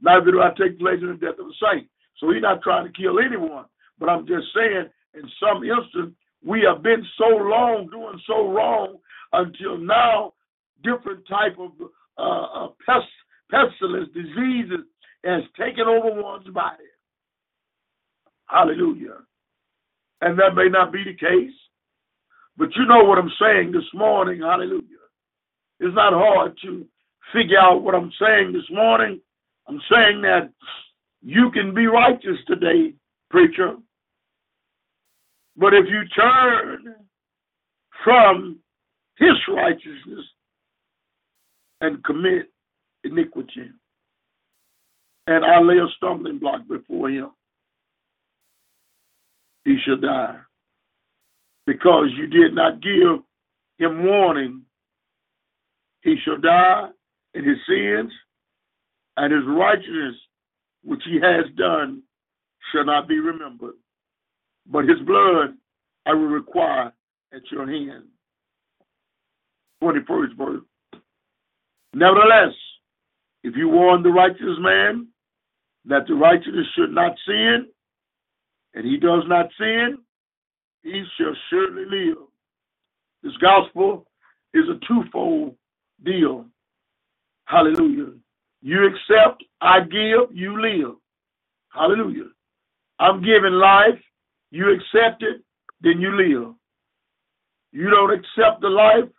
[0.00, 1.88] neither do I take pleasure in the death of a saint.
[2.18, 3.66] So he's not trying to kill anyone.
[3.98, 6.14] But I'm just saying, in some instance,
[6.44, 8.96] we have been so long doing so wrong
[9.32, 10.34] until now,
[10.82, 11.70] different type of
[12.18, 13.06] uh, uh, pest,
[13.54, 14.84] pestilence, diseases
[15.24, 16.84] has taken over one's body.
[18.46, 19.18] Hallelujah.
[20.20, 21.54] And that may not be the case,
[22.56, 24.40] but you know what I'm saying this morning.
[24.40, 24.82] Hallelujah.
[25.80, 26.86] It's not hard to
[27.32, 29.20] figure out what I'm saying this morning.
[29.68, 30.50] I'm saying that
[31.22, 32.94] you can be righteous today,
[33.30, 33.74] preacher.
[35.56, 36.94] But if you turn
[38.04, 38.58] from
[39.16, 40.24] his righteousness
[41.80, 42.53] and commit
[43.04, 43.70] iniquity,
[45.26, 47.30] and I lay a stumbling block before him,
[49.64, 50.38] he shall die.
[51.66, 53.22] Because you did not give
[53.78, 54.62] him warning,
[56.02, 56.88] he shall die
[57.34, 58.12] in his sins,
[59.16, 60.16] and his righteousness
[60.82, 62.02] which he has done
[62.72, 63.74] shall not be remembered.
[64.66, 65.54] But his blood
[66.06, 66.92] I will require
[67.32, 68.04] at your hand.
[69.82, 70.62] 21st verse.
[71.94, 72.54] Nevertheless,
[73.44, 75.08] if you warn the righteous man
[75.86, 77.68] that the righteous should not sin,
[78.74, 79.98] and he does not sin,
[80.82, 82.18] he shall surely live.
[83.22, 84.06] This gospel
[84.54, 85.56] is a twofold
[86.04, 86.46] deal.
[87.46, 88.12] Hallelujah.
[88.62, 90.96] You accept, I give, you live.
[91.72, 92.30] Hallelujah.
[93.00, 94.00] I'm giving life,
[94.52, 95.42] you accept it,
[95.82, 96.54] then you live.
[97.72, 99.10] You don't accept the life,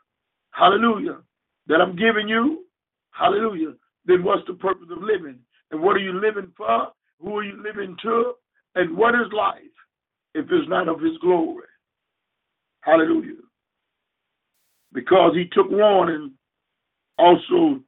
[0.51, 1.19] hallelujah,
[1.67, 2.65] that I'm giving you,
[3.11, 3.73] hallelujah,
[4.05, 5.39] then what's the purpose of living?
[5.71, 6.87] And what are you living for?
[7.21, 8.33] Who are you living to?
[8.75, 9.61] And what is life
[10.33, 11.65] if it's not of his glory?
[12.81, 13.41] Hallelujah.
[14.93, 16.31] Because he took warning,
[17.17, 17.79] also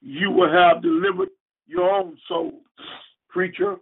[0.00, 1.28] you will have delivered
[1.66, 2.52] your own soul.
[3.28, 3.76] Preacher,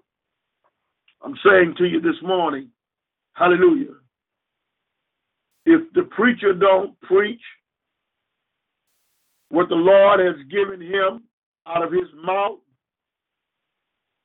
[1.22, 2.68] I'm saying to you this morning,
[3.34, 3.94] hallelujah.
[5.66, 7.40] If the preacher don't preach
[9.50, 11.22] what the Lord has given him
[11.66, 12.58] out of his mouth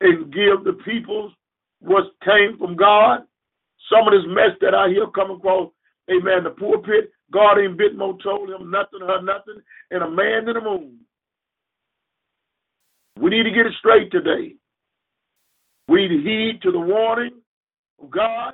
[0.01, 1.31] and give the people
[1.79, 3.21] what came from God,
[3.91, 5.71] some of this mess that I hear come across,
[6.09, 9.61] amen, the pulpit, God ain't bit more told him nothing, her nothing,
[9.91, 10.99] and a man in the moon.
[13.19, 14.55] We need to get it straight today.
[15.87, 17.41] We need to heed to the warning
[18.01, 18.53] of God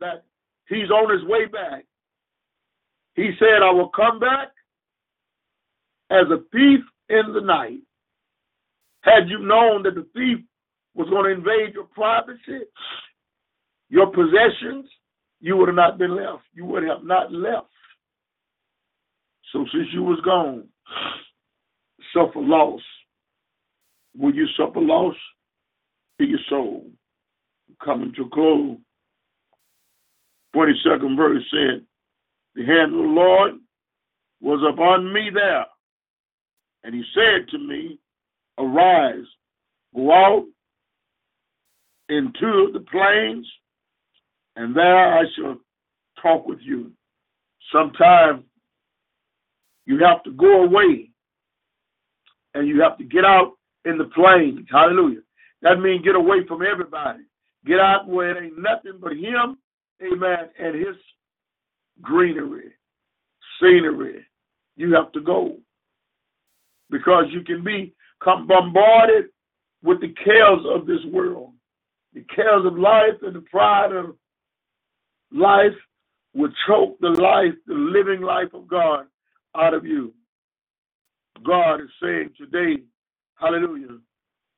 [0.00, 0.24] that
[0.68, 1.84] he's on his way back.
[3.14, 4.48] He said, I will come back
[6.10, 6.80] as a thief
[7.10, 7.80] in the night.
[9.02, 10.44] Had you known that the thief
[10.94, 12.64] was going to invade your privacy,
[13.88, 14.86] your possessions,
[15.40, 16.42] you would have not been left.
[16.54, 17.66] You would have not left.
[19.52, 20.68] So since you was gone,
[22.14, 22.80] suffer loss.
[24.16, 25.14] Will you suffer loss
[26.20, 26.86] to your soul?
[27.84, 28.76] Coming to a close.
[30.54, 31.84] 22nd verse said,
[32.54, 33.52] The hand of the Lord
[34.40, 35.66] was upon me there.
[36.84, 37.98] And he said to me,
[38.58, 39.26] Arise,
[39.94, 40.46] go out
[42.08, 43.46] into the plains,
[44.56, 45.58] and there I shall
[46.20, 46.92] talk with you.
[47.72, 48.44] Sometime
[49.86, 51.10] you have to go away
[52.54, 53.52] and you have to get out
[53.84, 54.66] in the plains.
[54.70, 55.20] Hallelujah.
[55.62, 57.20] That means get away from everybody.
[57.66, 59.58] Get out where it ain't nothing but him,
[60.02, 60.96] amen, and his
[62.00, 62.72] greenery,
[63.60, 64.24] scenery.
[64.76, 65.58] You have to go
[66.90, 67.94] because you can be
[68.26, 69.26] bombarded
[69.82, 71.52] with the cares of this world.
[72.14, 74.16] The cares of life and the pride of
[75.32, 75.76] life
[76.34, 79.06] will choke the life, the living life of God
[79.56, 80.14] out of you.
[81.46, 82.82] God is saying today,
[83.36, 83.98] hallelujah,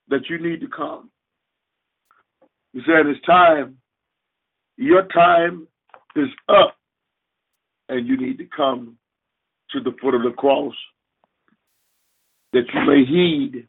[0.09, 1.11] that you need to come.
[2.73, 3.79] He said, It's time.
[4.79, 5.69] Your time
[6.17, 6.77] is up,
[7.89, 8.97] and you need to come
[9.73, 10.75] to the foot of the cross
[12.53, 13.69] that you may heed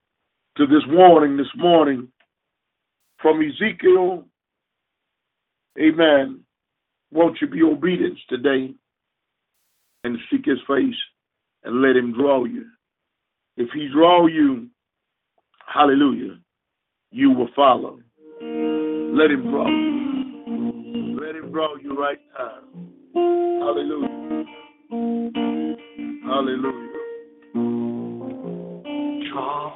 [0.57, 2.07] to this warning this morning
[3.21, 4.25] from Ezekiel.
[5.79, 6.41] Amen.
[7.11, 8.73] Won't you be obedient today
[10.03, 10.95] and seek his face
[11.63, 12.65] and let him draw you?
[13.55, 14.67] If he draw you,
[15.67, 16.37] hallelujah,
[17.11, 17.99] you will follow.
[18.41, 21.19] Let him draw you.
[21.21, 22.59] Let him draw you right now.
[23.13, 24.45] Hallelujah.
[26.25, 26.92] Hallelujah.
[29.33, 29.73] Hallelujah.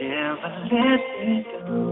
[0.00, 1.89] Never let me go.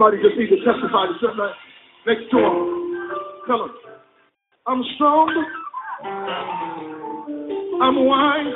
[0.00, 1.12] Somebody just to testify to
[2.06, 2.56] next to him.
[3.46, 3.70] Tell him,
[4.66, 5.28] I'm strong.
[7.82, 8.46] I'm wise.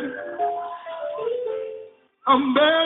[2.27, 2.84] I'm better.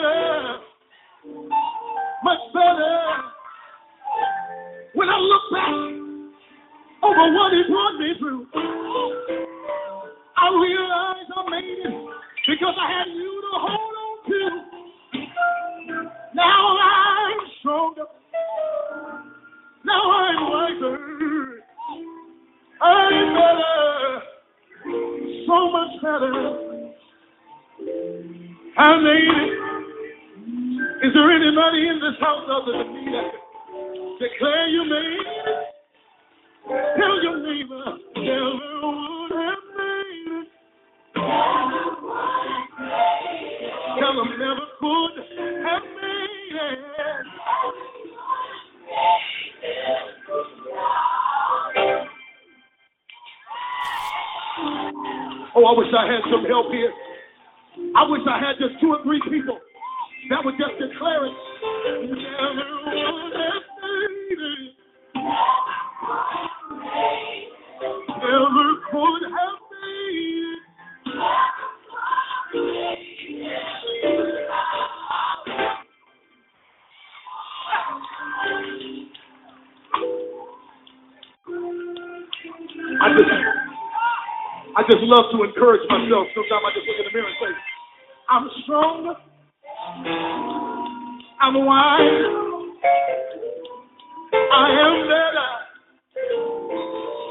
[94.79, 95.51] Better.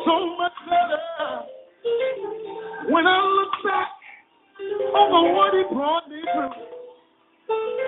[0.04, 1.02] So much better.
[2.92, 3.88] When I look back
[5.56, 6.64] he brought me through,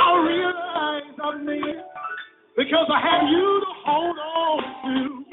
[0.00, 1.38] I realize I
[2.56, 5.24] because I had you to hold on to.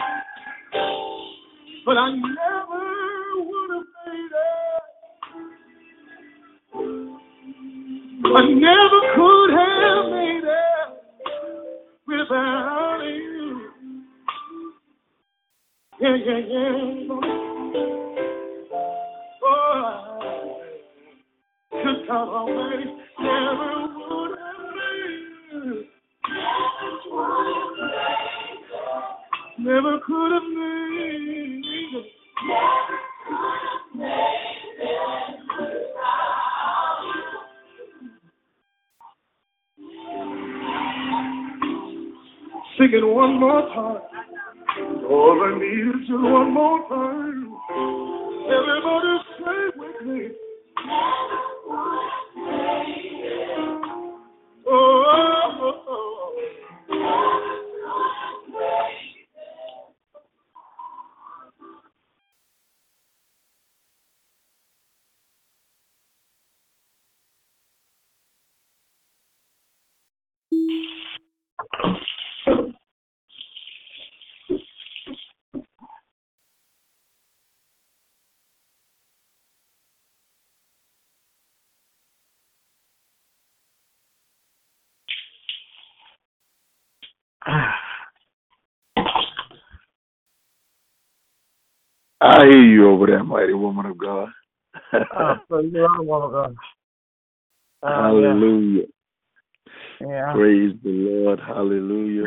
[1.85, 2.46] But I never
[95.77, 96.55] the Lord, woman of God.
[97.83, 98.85] Uh, Hallelujah.
[100.01, 100.33] Yeah.
[100.33, 101.39] Praise the Lord.
[101.39, 102.23] Hallelujah.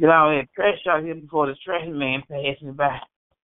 [0.00, 2.98] Get out of that trash out here before the trash man passes me by.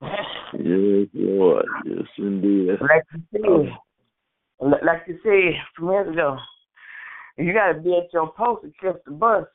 [0.02, 1.66] Yes, Lord.
[1.86, 2.70] Yes, indeed.
[2.82, 3.42] like you said,
[4.62, 6.38] li- like you said from years ago,
[7.38, 9.46] you got to be at your post to catch the bus.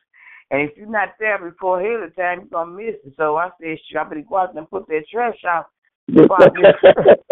[0.51, 3.15] And if you're not there before ahead of time, you're going to miss it.
[3.17, 5.67] So I said, I better go out and put that trash out.
[6.07, 6.75] before I get-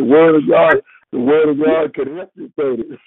[0.00, 0.82] the word of God,
[1.12, 2.98] the word of God can through it.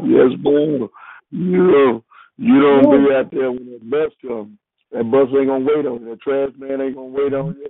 [0.00, 0.88] yes, ma'am.
[1.30, 2.04] You know,
[2.36, 4.58] you don't be out there when that bus comes.
[4.92, 6.10] That bus ain't gonna wait on you.
[6.10, 7.68] The trash man ain't gonna wait on you.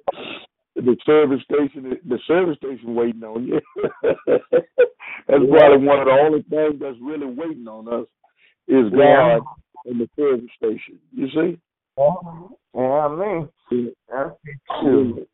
[0.76, 3.60] The service station, the service station waiting on you.
[4.02, 8.06] that's probably one of the only things that's really waiting on us
[8.68, 9.43] is God
[9.86, 10.98] and the service station.
[11.12, 11.59] You see?
[11.98, 13.48] Yeah, I mean,
[14.09, 14.30] that's
[14.82, 15.28] it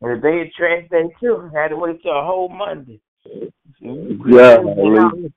[0.00, 0.06] too.
[0.06, 3.00] And the day of trash day too, I had to wait till a whole Monday.
[3.24, 3.48] Yeah,
[3.80, 5.28] You know,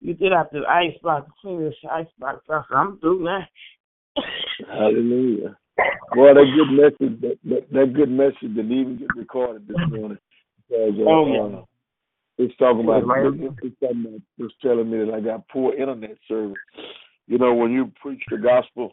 [0.00, 2.66] You get out the ice box, clean this ice box off.
[2.70, 3.46] I'm through now.
[4.68, 5.56] Hallelujah.
[6.14, 10.18] Boy, that good message, that, that, that good message didn't even get recorded this morning.
[10.68, 11.58] Because, uh, Oh, yeah.
[11.58, 11.64] uh,
[12.38, 13.02] it's talking about,
[13.62, 16.56] it's talking about, it's telling me that I got poor internet service.
[17.26, 18.92] You know, when you preach the gospel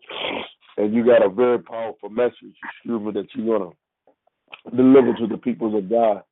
[0.77, 2.33] and you got a very powerful message,
[2.63, 3.77] excuse me, that you're going to
[4.75, 6.23] deliver to the peoples of God,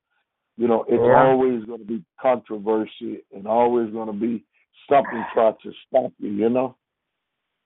[0.58, 1.28] you know, it's Yeah.
[1.28, 4.44] always going to be controversy and always going to be
[4.90, 6.76] something try to stop you, you know?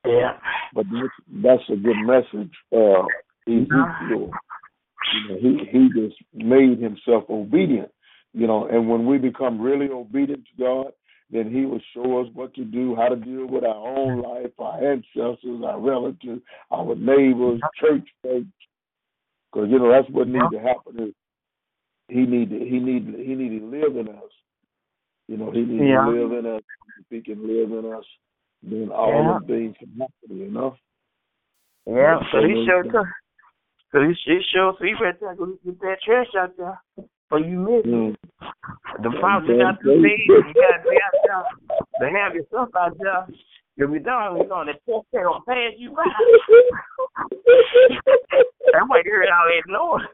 [0.05, 0.37] Yeah.
[0.73, 2.53] but that's, that's a good message.
[2.71, 3.05] Uh,
[3.47, 4.31] Ezekiel,
[5.13, 7.91] you know, he he just made himself obedient,
[8.33, 10.93] you know, and when we become really obedient to God,
[11.31, 14.51] then He will show us what to do, how to deal with our own life,
[14.59, 18.45] our ancestors, our relatives, our neighbors, church folks,
[19.55, 20.99] because you know that's what needs to happen.
[21.01, 21.13] Is
[22.09, 24.31] He need to he need he need to live in us.
[25.27, 26.03] You know, He needs Yeah.
[26.05, 26.61] to live in us.
[26.99, 28.03] If He can live in us,
[28.61, 29.39] then all Yeah.
[29.39, 30.37] the things can happen.
[30.37, 30.75] You know.
[31.87, 33.07] Yeah, so he sure took.
[33.91, 36.81] So he, he sure, so you better tell- go get that trash out there.
[37.31, 37.87] Or you miss it.
[37.87, 38.15] Mm.
[39.03, 41.43] The problems you got to see, you got to be out there.
[42.01, 43.25] They have your stuff out there.
[43.77, 46.03] If you don't, you know, the test they gonna pass you by.
[48.75, 50.11] That's why you heard all that noise.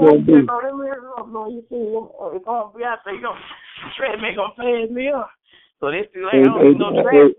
[0.00, 0.32] gonna be.
[0.32, 3.14] You know, them here, oh, no, you see, them, uh, it's gonna be out there.
[3.14, 3.34] You know,
[3.96, 5.30] trash man gonna pass me up.
[5.80, 6.46] So this thing Hey, ain't
[6.78, 7.34] gonna no hey,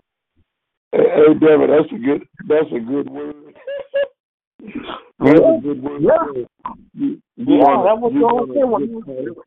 [0.92, 3.54] hey, hey, David, that's a good that's a good word.
[5.20, 6.02] that's a good word.
[6.02, 6.44] Yeah.
[6.94, 9.42] You, you Yeah, wanna- that was you the wanna only thing when get you-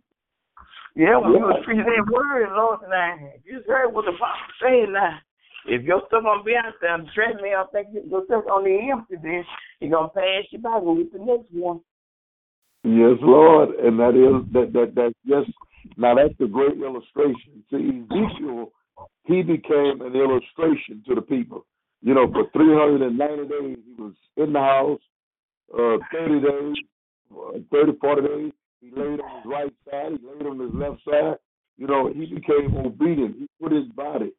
[0.96, 3.16] Yeah, when you was preaching that word, Lord, now
[3.46, 5.20] you just heard what the Bible saying now.
[5.66, 8.90] If your stuff gonna be out there, trust me, I think your stuff on the
[8.92, 9.44] empty, then
[9.80, 11.82] you're gonna pass you by and get the next one.
[12.84, 15.52] Yes, Lord, and that is that that that just
[15.98, 17.64] now that's a great illustration.
[17.70, 18.72] See, Ezekiel,
[19.26, 21.66] he became an illustration to the people.
[22.02, 25.02] You know, for 390 days he was in the house,
[25.74, 26.76] uh, 30 days,
[27.36, 28.52] uh, 30, 40 days.
[28.80, 31.38] He laid on his right side, he laid on his left side.
[31.78, 33.36] You know, he became obedient.
[33.38, 34.32] He put his body,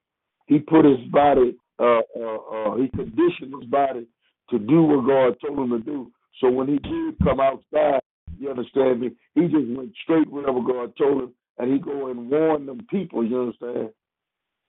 [0.51, 4.05] he put his body, uh, uh, uh, he conditioned his body
[4.51, 6.11] to do what God told him to do.
[6.41, 8.01] So when he did come outside,
[8.37, 9.13] you understand me?
[9.37, 13.25] He just went straight wherever God told him, and he go and warn them people.
[13.25, 13.91] You understand?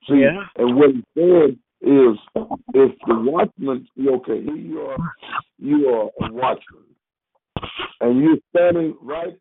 [0.07, 0.45] See, Yeah.
[0.55, 2.17] and what he said is,
[2.75, 4.97] if the watchman, okay, here you are,
[5.57, 6.85] you are a watchman,
[8.01, 9.35] and you're standing right,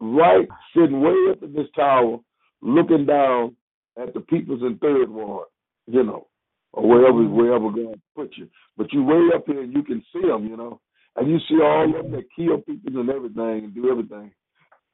[0.00, 2.18] right, sitting way up in this tower,
[2.60, 3.56] looking down
[4.00, 5.46] at the peoples in Third Ward,
[5.86, 6.26] you know,
[6.72, 7.36] or wherever mm-hmm.
[7.36, 8.48] wherever God put you.
[8.76, 10.80] But you way up here and you can see them, you know,
[11.16, 14.32] and you see all of them that kill people and everything and do everything.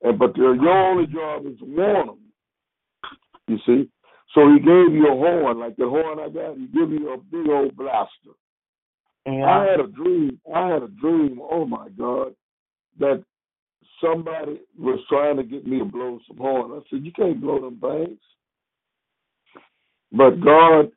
[0.02, 2.18] And but your your only job is to warn them.
[3.48, 3.90] You see,
[4.34, 6.56] so he gave you a horn like the horn I got.
[6.56, 8.36] He give you a big old blaster.
[9.26, 10.40] And I had a dream.
[10.54, 11.40] I had a dream.
[11.42, 12.34] Oh my God,
[12.98, 13.22] that
[14.00, 16.72] somebody was trying to get me to blow some horn.
[16.72, 18.18] I said, "You can't blow them things."
[20.12, 20.90] But God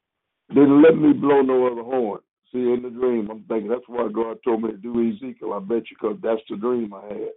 [0.50, 2.20] didn't let me blow no other horn.
[2.52, 5.54] See, in the dream, I'm thinking that's why God told me to do Ezekiel.
[5.54, 7.34] I bet you, because that's the dream I had.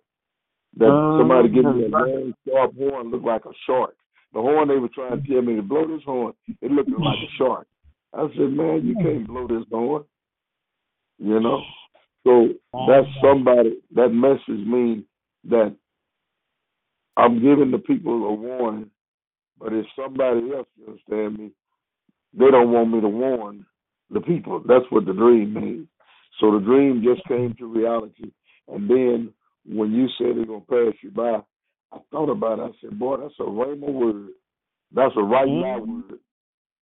[0.79, 3.97] That Oh, somebody give me a long, sharp horn, looked like a shark.
[4.35, 7.19] The horn they were trying to tell me to blow this horn, it looked like
[7.19, 7.67] a shark.
[8.13, 10.05] I said, man, you can't blow this horn.
[11.19, 11.63] You know?
[12.25, 12.49] So
[12.87, 15.05] that's somebody, that message means
[15.45, 15.75] that
[17.17, 18.91] I'm giving the people a warning,
[19.59, 21.53] but if somebody else, you understand me,
[22.39, 23.65] they don't want me to warn
[24.11, 24.63] the people.
[24.67, 25.89] That's what the dream means.
[26.41, 28.31] So the dream just came to reality.
[28.69, 29.33] And then
[29.67, 31.41] when you said it's going to pass you by,
[31.93, 32.63] I thought about it.
[32.63, 34.29] I said, boy, that's a rhema word.
[34.93, 36.03] That's a right now Mhm.
[36.11, 36.21] word.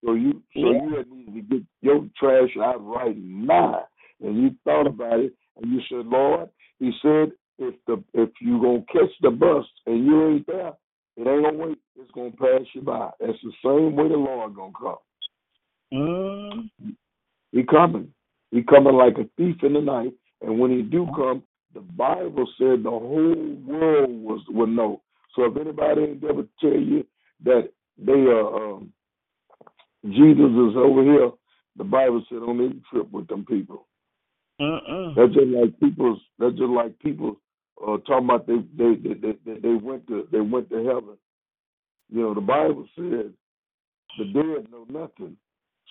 [0.05, 0.82] So you so Yeah.
[0.82, 3.86] you had to get your trash out right now.
[4.20, 8.60] And you thought about it and you said, Lord, he said if the if you
[8.60, 10.72] gonna catch the bus and you ain't there,
[11.16, 13.10] it ain't gonna wait, it's gonna pass you by.
[13.20, 14.97] That's the same way the Lord gonna come.
[15.95, 16.71] Mm.
[17.53, 18.12] He coming.
[18.51, 20.12] He coming like a thief in the night.
[20.43, 21.43] And when he do come,
[21.73, 25.03] the Bible said the whole world was will know.
[25.35, 27.07] So if anybody ain't ever tell you
[27.45, 28.93] that they are um,
[30.05, 31.31] Jesus is over here,
[31.77, 33.87] the Bible said don't even trip with them people.
[34.61, 35.15] Mm-mm.
[35.16, 36.21] That's just like people's.
[36.39, 37.37] That's just like people
[37.83, 41.19] uh, talking about they they, they they they went to they went to heaven.
[42.11, 43.33] You know the Bible said
[44.19, 45.37] the dead know nothing.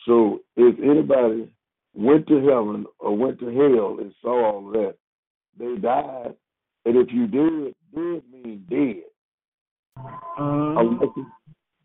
[0.05, 1.49] So if anybody
[1.93, 4.95] went to heaven or went to hell and saw all that,
[5.57, 6.33] they died.
[6.85, 9.03] And if you did, did mean dead.
[10.39, 10.79] Mm.
[10.79, 11.25] Unless it,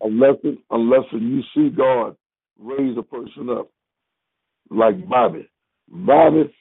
[0.01, 2.15] unless it, unless you see God
[2.59, 3.69] raise a person up,
[4.69, 5.47] like Bobby.
[5.87, 6.53] Bobby,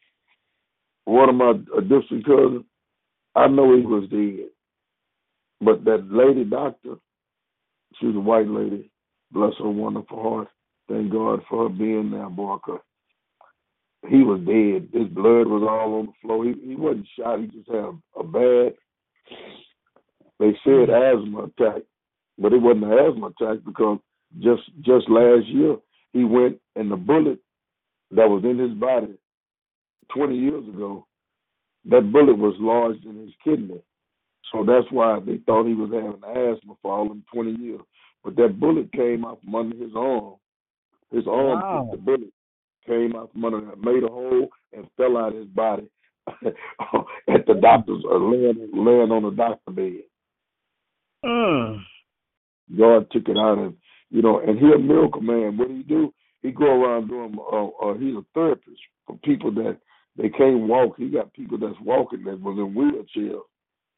[1.04, 2.64] one of my a distant cousins,
[3.34, 4.48] I know he was dead.
[5.60, 6.96] But that lady doctor,
[7.98, 8.90] she was a white lady,
[9.32, 10.48] bless her wonderful heart.
[10.88, 12.56] Thank God for her being there, boy,
[14.08, 14.88] he was dead.
[14.92, 16.44] His blood was all on the floor.
[16.44, 17.40] He, he wasn't shot.
[17.40, 18.74] He just had a, a bad,
[20.38, 21.82] they said asthma attack,
[22.38, 23.98] but it wasn't an asthma attack because
[24.38, 25.76] just just last year
[26.12, 27.38] he went and the bullet
[28.12, 29.14] that was in his body
[30.14, 31.06] 20 years ago,
[31.90, 33.80] that bullet was lodged in his kidney.
[34.52, 37.80] So that's why they thought he was having asthma for all them 20 years.
[38.24, 40.34] But that bullet came out from under his arm.
[41.10, 41.88] His arm Wow.
[41.90, 42.32] the bullet,
[42.86, 45.88] came out from under that, made a hole, and fell out his body
[46.26, 50.02] at the doctor's, uh, laying, laying on the doctor bed.
[51.24, 51.82] Mm.
[52.76, 53.74] God took it out and
[54.10, 55.56] you know, and he a miracle man.
[55.56, 56.14] What do he do?
[56.42, 59.78] He go around doing uh, uh he's a therapist for people that
[60.16, 60.94] they can't walk.
[60.96, 63.40] He got people that's walking that was in wheelchairs.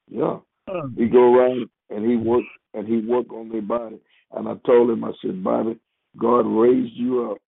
[0.09, 0.39] Yeah.
[0.69, 0.97] Mm.
[0.97, 4.01] He go around and he work and he work on their body.
[4.33, 5.79] And I told him, I said, Bobby,
[6.19, 7.39] God raised you up.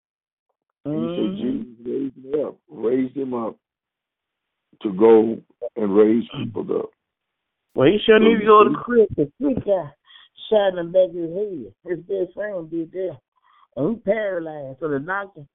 [0.84, 1.40] And he said, Mm.
[1.40, 3.56] Jesus raised me up, raised him up
[4.82, 5.40] to go
[5.76, 6.90] and raise people up.
[7.74, 9.09] Well, he sure need to go to the crib.
[9.16, 9.90] The quick guy
[10.51, 11.72] shot in the back of his head.
[11.84, 13.18] His best friend did that.
[13.76, 14.80] And he paralyzed.
[14.80, 15.47] So the doctor,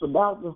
[0.00, 0.52] the doctor,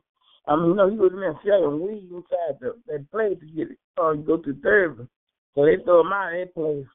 [0.46, 3.46] I mean, you know, he was in there selling weed inside the, that place to
[3.46, 5.06] get it, or go to therapy.
[5.54, 6.86] So they throw him out of that place.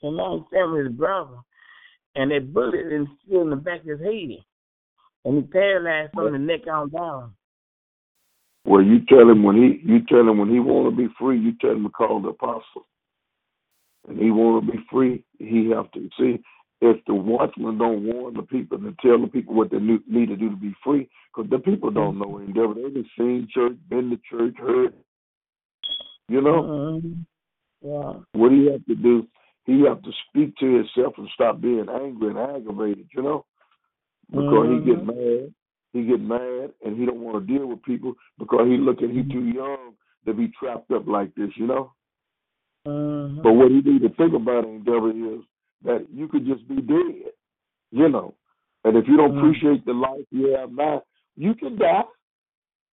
[0.00, 1.38] So now he's standing with his brother,
[2.14, 4.44] and that bullet is still in the back of his head,
[5.24, 7.32] and he paralyzed from the neck on down.
[8.64, 11.38] Well, you tell him when he you tell him when he want to be free,
[11.38, 12.86] you tell him to call the apostle,
[14.08, 15.24] and he want to be free.
[15.38, 16.42] He have to see
[16.80, 20.36] if the watchman don't warn the people and tell the people what they need to
[20.36, 22.74] do to be free, because the people don't know any devil.
[22.74, 24.94] They've been seen church, been to church, heard.
[26.28, 26.62] You know.
[26.62, 27.12] Mm-hmm.
[27.86, 28.12] Yeah.
[28.32, 29.26] What do you have to do?
[29.64, 33.08] He have to speak to himself and stop being angry and aggravated.
[33.14, 33.44] You know,
[34.30, 34.88] because mm-hmm.
[34.88, 35.54] he get mad
[35.94, 39.22] he get mad and he don't want to deal with people because he looking he
[39.32, 39.94] too young
[40.26, 41.92] to be trapped up like this, you know.
[42.84, 43.40] Uh-huh.
[43.42, 45.40] But what he need to think about, Endeavor, is
[45.84, 47.30] that you could just be dead,
[47.92, 48.34] you know.
[48.82, 49.46] And if you don't uh-huh.
[49.46, 51.04] appreciate the life you have now,
[51.36, 52.02] you can die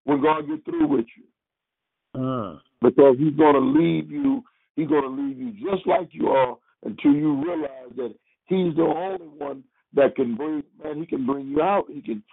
[0.04, 2.22] when God get through with you.
[2.22, 2.60] Uh-huh.
[2.82, 4.44] Because he's gonna leave you,
[4.76, 8.14] he's gonna leave you just like you are until you realize that
[8.46, 11.86] he's the only one that can bring man, he can bring you out.
[11.90, 12.24] He can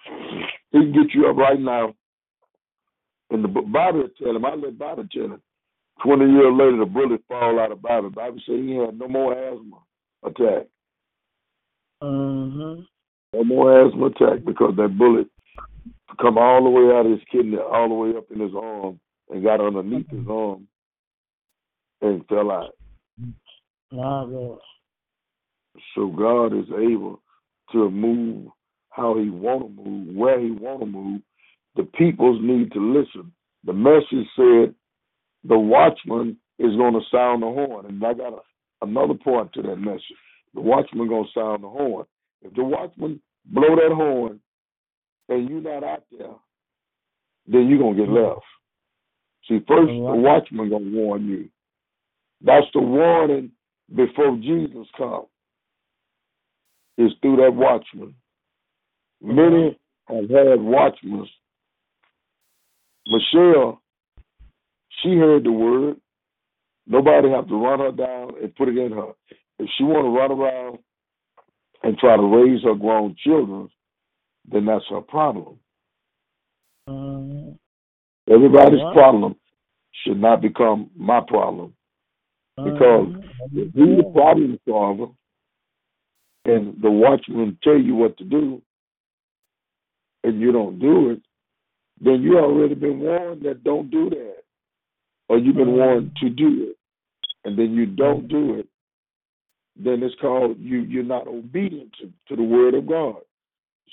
[0.71, 1.95] he can get you up right now.
[3.31, 5.43] And the Bible tell him, I let Bible tell him.
[6.03, 8.09] Twenty years later, the bullet fall out of Bobby.
[8.09, 9.79] Bobby said he had no more asthma
[10.25, 10.67] attack.
[12.03, 12.83] Mm-hmm.
[13.35, 15.27] No more asthma attack because that bullet
[16.21, 19.01] come all the way out of his kidney, all the way up in his arm,
[19.31, 20.67] and got underneath his arm,
[22.01, 22.75] and fell out.
[23.91, 24.25] My.
[25.95, 27.21] So God is able
[27.73, 28.49] to move
[28.91, 31.21] how he want to move, where he want to move.
[31.77, 33.33] The peoples need to listen.
[33.65, 34.75] The message said
[35.45, 38.39] the watchman is going to sound the horn, and I got a,
[38.83, 40.03] another point to that message.
[40.55, 42.07] The watchman going to sound the horn.
[42.43, 44.41] If the watchman blow that horn
[45.29, 46.35] and you're not out there,
[47.47, 48.43] then you're gonna get left.
[49.49, 51.49] See, first the watchman gonna warn you.
[52.41, 53.53] That's the warning
[53.95, 55.27] before Jesus comes
[56.97, 58.15] is through that watchman.
[59.23, 59.79] Many
[60.09, 61.27] have had watchmen.
[63.07, 63.81] Michelle,
[65.03, 65.97] she heard the word.
[66.87, 69.13] Nobody have to run her down and put it in her.
[69.59, 70.79] If she want to run around
[71.83, 73.69] and try to raise her grown children,
[74.51, 75.59] then that's her problem.
[76.89, 77.55] Uh,
[78.33, 79.37] Everybody's problem
[80.05, 81.75] should not become my problem.
[82.65, 83.23] Because um,
[83.53, 85.07] if he's the problem solver,
[86.45, 88.63] and the watchman tell you what to do,
[90.25, 91.23] and you don't do it,
[92.01, 94.37] then you already been warned that don't do that,
[95.29, 95.77] or you've been mm-hmm.
[95.77, 96.77] warned to do it,
[97.45, 98.67] and then you don't do it.
[99.77, 100.81] Then it's called you.
[100.81, 103.17] You're not obedient to, to the word of God.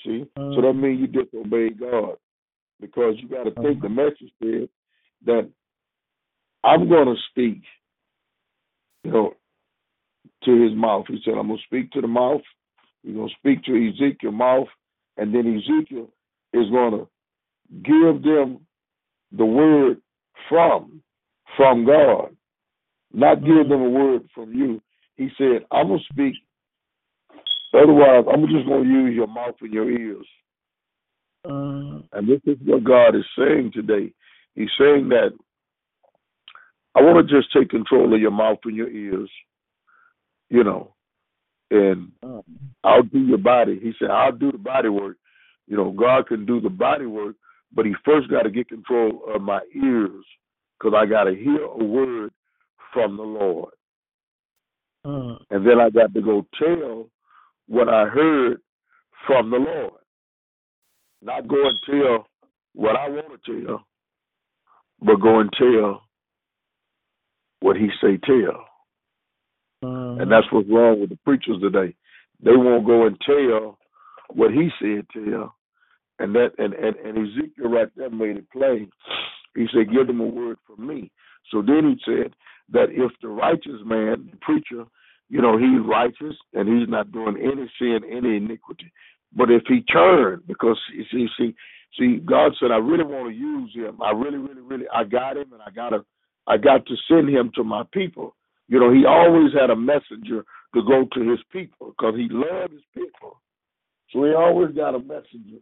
[0.03, 0.81] See, so that mm-hmm.
[0.81, 2.17] means you disobey God
[2.81, 3.89] because you got to think the uh-huh.
[3.89, 4.69] message said
[5.25, 5.49] that
[6.63, 7.61] I'm going to speak.
[9.05, 9.33] You know,
[10.43, 11.05] to his mouth.
[11.07, 12.41] He said, I'm going to speak to the mouth.
[13.03, 14.67] You're going to speak to Ezekiel's mouth.
[15.17, 16.09] And then Ezekiel
[16.53, 17.07] is going to
[17.83, 18.65] give them
[19.31, 20.01] the word
[20.49, 21.01] from,
[21.55, 22.35] from God.
[23.13, 24.81] Not give them a word from you.
[25.17, 26.33] He said, I'm going to speak.
[27.73, 30.27] Otherwise, I'm just going to use your mouth and your ears.
[31.45, 34.11] Uh, and this is what God is saying today.
[34.55, 35.31] He's saying that
[36.95, 39.29] I want to just take control of your mouth and your ears
[40.49, 40.93] you know,
[41.71, 42.41] and uh,
[42.83, 43.79] I'll do your body.
[43.81, 45.17] He said, I'll do the body work.
[45.67, 47.35] You know, God can do the body work,
[47.73, 50.23] but He first got to get control of my ears
[50.79, 52.31] because I got to hear a word
[52.93, 53.73] from the Lord.
[55.03, 57.09] uh, And then I got to go tell
[57.67, 58.61] what I heard
[59.25, 60.01] from the Lord.
[61.21, 62.27] Not go and tell
[62.73, 63.85] what I want to tell,
[65.01, 66.03] but go and tell
[67.61, 68.65] what He say tell.
[69.83, 71.95] uh, And that's what's wrong with the preachers today.
[72.43, 73.77] They won't go and tell
[74.29, 75.55] what he said tell.
[76.19, 78.89] And that and, and, and Ezekiel right there made it plain.
[79.55, 81.11] He said, Give them a word from me.
[81.51, 82.33] So then he said
[82.71, 84.85] that if the righteous man, the preacher,
[85.29, 88.91] you know, he's righteous and he's not doing any sin, any iniquity.
[89.35, 91.55] But if he turned, because you see, see,
[91.99, 94.01] see, God said, I really want to use him.
[94.01, 96.05] I really, really, really, I got him, and I gotta,
[96.47, 98.35] I got to send him to my people.
[98.67, 100.43] You know, he always had a messenger
[100.73, 103.41] to go to his people because he loved his people.
[104.11, 105.59] So he always got a messenger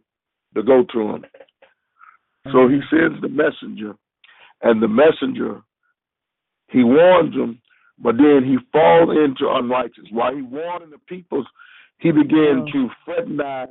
[0.54, 1.24] to go to him.
[2.52, 2.96] So he mm-hmm.
[2.96, 3.94] sends the messenger,
[4.62, 5.62] and the messenger,
[6.68, 7.60] he warns them,
[7.98, 10.12] but then he falls into unrighteousness.
[10.12, 11.44] While he warning the people,
[11.98, 12.72] he began oh.
[12.72, 13.68] to fraternize,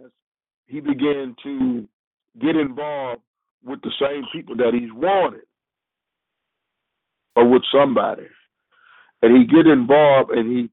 [0.66, 1.88] he began to
[2.42, 3.22] get involved
[3.64, 5.42] with the same people that he's warning
[7.36, 8.28] or with somebody
[9.24, 10.70] and he get involved and he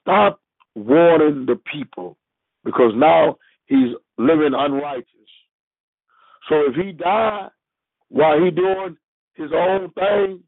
[0.00, 0.40] stop
[0.74, 2.16] warning the people
[2.64, 5.06] because now he's living unrighteous.
[6.48, 7.50] So if he died
[8.08, 8.96] while he doing
[9.34, 10.42] his own thing,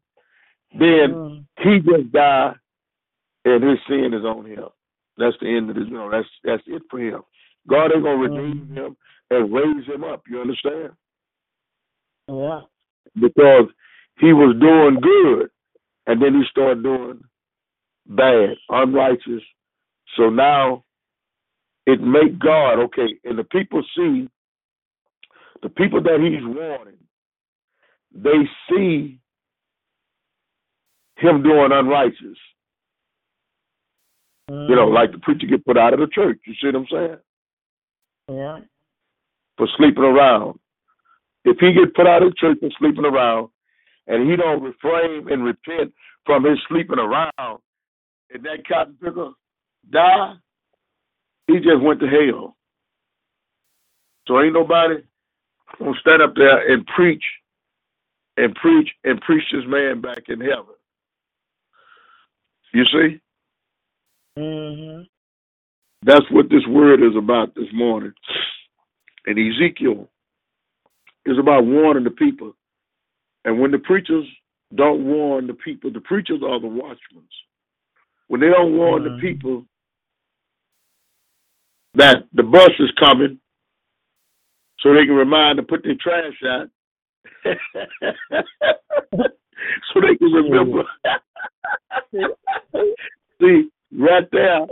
[0.77, 1.45] then Mm.
[1.59, 2.55] he just died
[3.45, 4.69] and his sin is on him.
[5.17, 5.87] That's the end of this.
[5.87, 7.21] You know, that's that's it for him.
[7.67, 8.97] God ain't gonna redeem him
[9.29, 10.23] and raise him up.
[10.27, 10.93] You understand?
[12.27, 12.61] Yeah.
[13.19, 13.69] Because
[14.19, 15.49] he was doing good,
[16.07, 17.21] and then he started doing
[18.05, 19.43] bad, unrighteous.
[20.15, 20.83] So now
[21.85, 24.29] it make God okay, and the people see
[25.61, 26.97] the people that he's warning.
[28.13, 29.19] They see
[31.17, 32.37] him doing unrighteous.
[34.47, 36.37] You know, like the preacher get put out of the church.
[36.45, 37.17] You see what I'm saying?
[38.29, 38.59] Yeah.
[39.57, 40.59] For sleeping around.
[41.45, 43.49] If he get put out of church for sleeping around,
[44.07, 45.93] and he don't refrain and repent
[46.25, 47.59] from his sleeping around,
[48.33, 49.29] and that cotton picker
[49.91, 50.33] die,
[51.47, 52.55] he just went to hell.
[54.27, 54.95] So ain't nobody
[55.79, 57.23] gonna stand up there and preach
[58.37, 60.75] and preach and preach this man back in heaven.
[62.73, 63.21] You see?
[64.37, 65.03] Mm-hmm.
[66.03, 68.13] That's what this word is about this morning.
[69.25, 70.09] And Ezekiel
[71.25, 72.53] is about warning the people.
[73.45, 74.25] And when the preachers
[74.73, 77.23] don't warn the people, the preachers are the watchmen.
[78.27, 79.15] When they don't warn Mhm.
[79.15, 79.65] the people
[81.93, 83.39] that the bus is coming,
[84.79, 86.69] so they can remind to put their trash out,
[89.93, 90.83] so they can remember.
[93.39, 94.65] See, right there,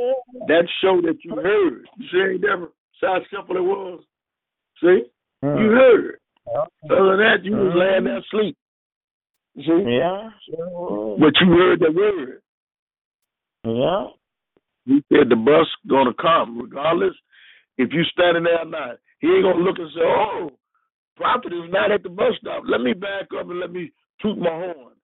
[0.48, 1.88] that show that you heard.
[1.98, 4.04] You see, ain't never see how simple it was.
[4.82, 5.06] See,
[5.44, 6.20] you heard.
[6.90, 8.58] Other than that, you was laying there asleep.
[9.56, 10.32] See, Yeah.
[11.20, 12.42] But you heard the word.
[13.66, 14.08] Yeah.
[14.86, 17.16] He said the bus gonna come, regardless
[17.78, 18.98] if you standing there or not.
[19.20, 20.52] He ain't gonna look and say, "Oh,
[21.16, 22.64] prophet is not at the bus stop.
[22.66, 24.96] Let me back up and let me toot my horn."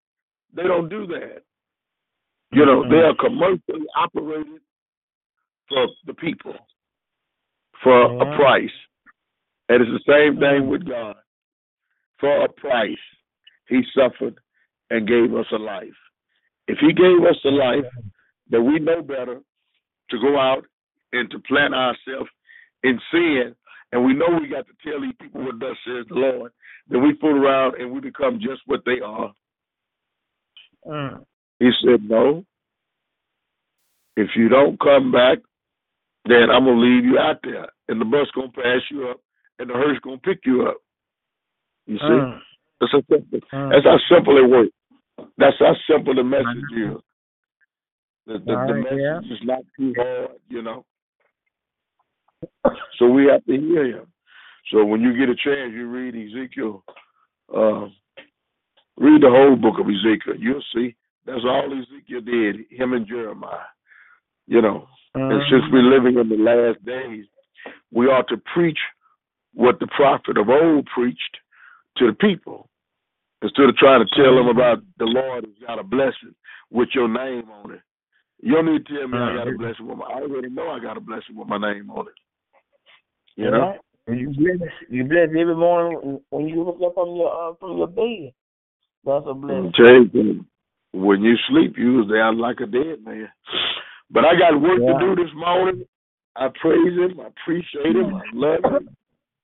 [0.54, 1.44] They don't do that.
[2.52, 2.90] You know, Mhm.
[2.90, 4.62] they are commercially operated
[5.68, 6.58] for the people
[7.84, 8.74] for a price,
[9.70, 10.68] and it's the same thing Mhm.
[10.70, 11.16] with God.
[12.18, 13.00] For a price,
[13.70, 14.40] He suffered
[14.90, 15.88] and gave us a life.
[16.68, 17.86] If He gave us a life,
[18.50, 19.40] then we know better
[20.10, 20.66] to go out
[21.14, 22.30] and to plant ourselves
[22.84, 23.56] in sin,
[23.92, 26.52] and we know we got to tell these people what thus says the Lord.
[26.90, 29.34] Then we fool around and we become just what they are.
[30.86, 31.26] Mm.
[31.60, 32.46] He said, No.
[34.16, 35.40] If you don't come back,
[36.26, 37.68] then I'm gonna leave you out there.
[37.88, 39.20] And the bus gonna pass you up
[39.60, 40.78] and the hearse gonna pick you up.
[41.86, 42.04] You see?
[42.04, 42.40] Mm.
[42.80, 43.72] That's, how simple, Mm.
[43.72, 44.72] that's how simple it works.
[45.38, 46.98] That's how simple the message is.
[48.26, 49.20] The, the, the Right, message yeah.
[49.20, 50.86] is not too hard, you know.
[52.98, 54.08] So we have to hear him.
[54.72, 56.84] So when you get a chance, you read Ezekiel.
[57.54, 57.88] Uh,
[58.98, 60.36] read the whole book of Ezekiel.
[60.38, 60.96] You'll see
[61.26, 62.66] that's all Ezekiel did.
[62.70, 63.66] Him and Jeremiah.
[64.48, 65.72] You know, and since Mhm.
[65.72, 67.26] we're living in the last days,
[67.92, 68.80] we ought to preach
[69.54, 71.38] what the prophet of old preached
[72.00, 72.70] to the people
[73.42, 76.36] instead of trying to tell them about the Lord has got a blessing
[76.72, 77.82] with your name on it.
[78.42, 80.06] You don't need to tell me I got a blessing with my.
[80.06, 82.14] I already know I got a blessing with my name on it.
[83.36, 83.76] You know.
[84.08, 87.88] You bless you bless every morning when you look up from your uh, from your
[87.88, 88.34] bed.
[89.06, 90.10] That's a blessing.
[90.14, 90.46] you,
[90.94, 93.30] when you sleep, you was there like a dead man.
[94.10, 94.98] But I got work Yeah.
[94.98, 95.86] to do this morning.
[96.36, 97.20] I praise him.
[97.20, 98.16] I appreciate him.
[98.16, 98.90] I love him.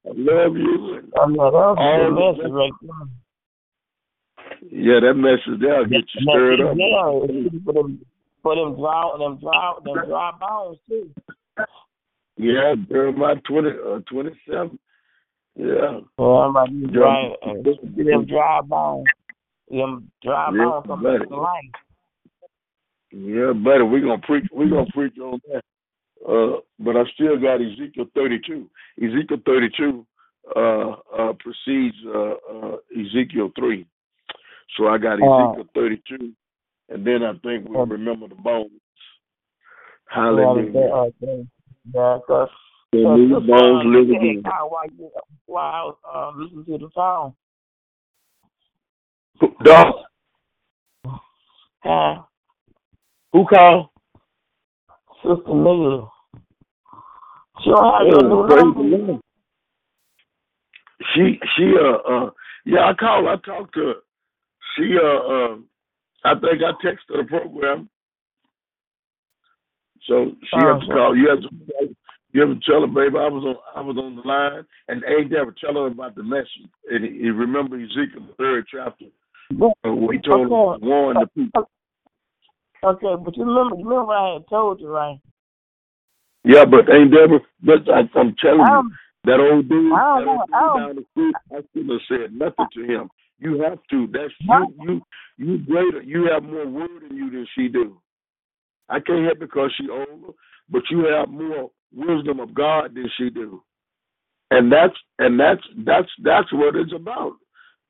[0.06, 0.98] I love you.
[0.98, 1.84] And I love you.
[1.84, 4.70] all message right there.
[4.72, 6.78] yeah, that message there will get you Now, stirred up.
[7.66, 8.06] For them
[8.44, 11.10] for them dry them dry them dry bones too.
[12.38, 14.78] Yeah, Jeremiah twenty uh, twenty seven.
[15.56, 16.02] Yeah.
[16.18, 19.06] Well, I'm about to dry uh, them dry bones.
[19.72, 21.18] Them dry Yeah, bones come buddy.
[21.20, 21.72] back to life.
[23.12, 25.64] Yeah, buddy, we're gonna preach we're gonna preach on that.
[26.28, 28.70] Uh but I still got Ezekiel thirty two.
[29.02, 30.06] Ezekiel thirty two
[30.56, 33.86] uh uh precedes uh, uh Ezekiel three.
[34.78, 35.14] So I got.
[35.14, 36.32] Ezekiel thirty two
[36.90, 37.86] and then I think we'll Uh.
[37.86, 38.70] remember the bones.
[40.08, 41.12] Hallelujah.
[41.22, 42.50] yeah, cause
[42.92, 44.42] The cause new bones live again.
[44.44, 45.12] guy while you
[45.48, 47.36] while uh, listening to the song.
[49.64, 49.94] Dog,
[51.84, 52.22] Uh,
[53.34, 53.88] who called?
[55.24, 56.12] Sister Neil.
[57.64, 59.20] She don't have your new number.
[61.14, 62.30] She she uh uh
[62.66, 63.94] yeah I called I talked to her.
[64.76, 65.66] She uh um
[66.24, 67.90] I think I texted her the program.
[70.08, 71.16] So she Oh, have to call.
[71.16, 71.96] You have to.
[72.36, 73.56] You have to tell her, baby, I was on.
[73.78, 76.68] I was on the line, and ain't ever tell her about the message.
[76.92, 79.06] And he, remember Ezekiel third chapter,
[79.52, 81.70] But, uh, he told to warn the people.
[82.84, 85.18] okay, but you remember, you remember I had told you, right?
[86.46, 87.40] Yeah, but ain't ever.
[87.64, 90.96] But I, I'm telling you, Um, that old dude, I that old dude I down
[90.96, 93.10] the street, I shouldn't have said nothing to him.
[93.40, 94.08] You have to.
[94.14, 94.74] That's you.
[94.82, 95.02] You
[95.38, 96.02] you greater.
[96.02, 98.00] You have more word in you than she do.
[98.90, 100.34] I can't help because she older,
[100.70, 103.64] but you have more wisdom of God than she do.
[104.52, 107.34] And that's and that's that's that's what it's about.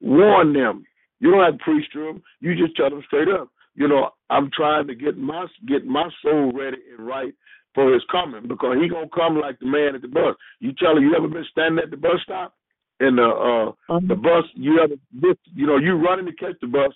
[0.02, 0.86] Warn them.
[1.20, 2.24] You don't have to preach to them.
[2.40, 3.50] You just tell them straight up.
[3.76, 7.34] You know, I'm trying to get my get my soul ready and right
[7.76, 10.36] for his coming because he gonna come like the man at the bus.
[10.60, 12.56] You tell him you ever been standing at the bus stop
[13.02, 14.08] and the uh Mhm.
[14.08, 16.94] the bus you ever this you know you running to catch the bus,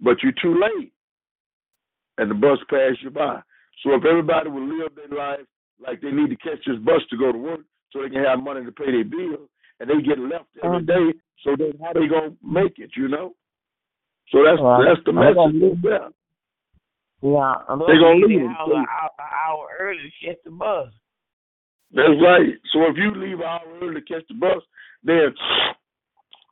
[0.00, 0.92] but you're too late,
[2.18, 3.42] and the bus passed you by.
[3.82, 5.46] So if everybody would live their life
[5.78, 7.60] like they need to catch this bus to go to work,
[7.90, 9.50] so they can have money to pay their bills,
[9.80, 10.86] and they get left every Mhm.
[10.86, 12.96] day, so then how they gonna make it?
[12.96, 13.34] You know.
[14.30, 16.12] So that's that's the message.
[17.22, 17.38] Leave- Yeah.
[17.40, 20.42] Yeah, and They gonna leave leave the them, an hour, an hour early to catch
[20.44, 20.92] the bus.
[21.92, 22.54] That's right.
[22.72, 24.62] So if you leave an hour early to catch the bus,
[25.02, 25.34] then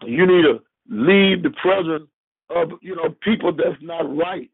[0.06, 2.08] you need to leave the presence
[2.50, 4.50] of you know people that's not right,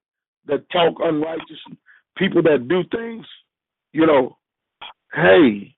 [0.47, 1.59] that talk unrighteous,
[2.16, 3.27] people that do things.
[3.93, 4.37] You know,
[5.15, 5.74] hey,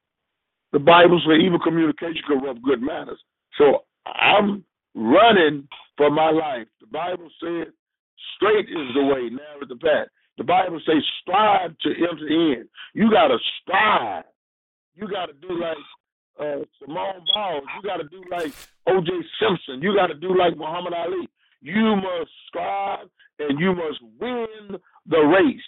[0.72, 3.20] the Bible says evil communication corrupt good manners.
[3.58, 4.64] So I'm
[4.94, 6.68] running for my life.
[6.80, 7.72] The Bible says
[8.36, 10.08] straight is the way, narrow is the path.
[10.42, 12.68] The Bible says strive to enter in.
[12.94, 14.24] You gotta strive.
[14.96, 15.76] You got to do like
[16.40, 17.64] uh, Simone Biles.
[17.76, 18.52] You got to do like
[18.88, 19.10] O.J.
[19.40, 19.80] Simpson.
[19.80, 21.28] You got to do like Muhammad Ali.
[21.60, 23.06] You must strive
[23.38, 25.60] and you must win the race.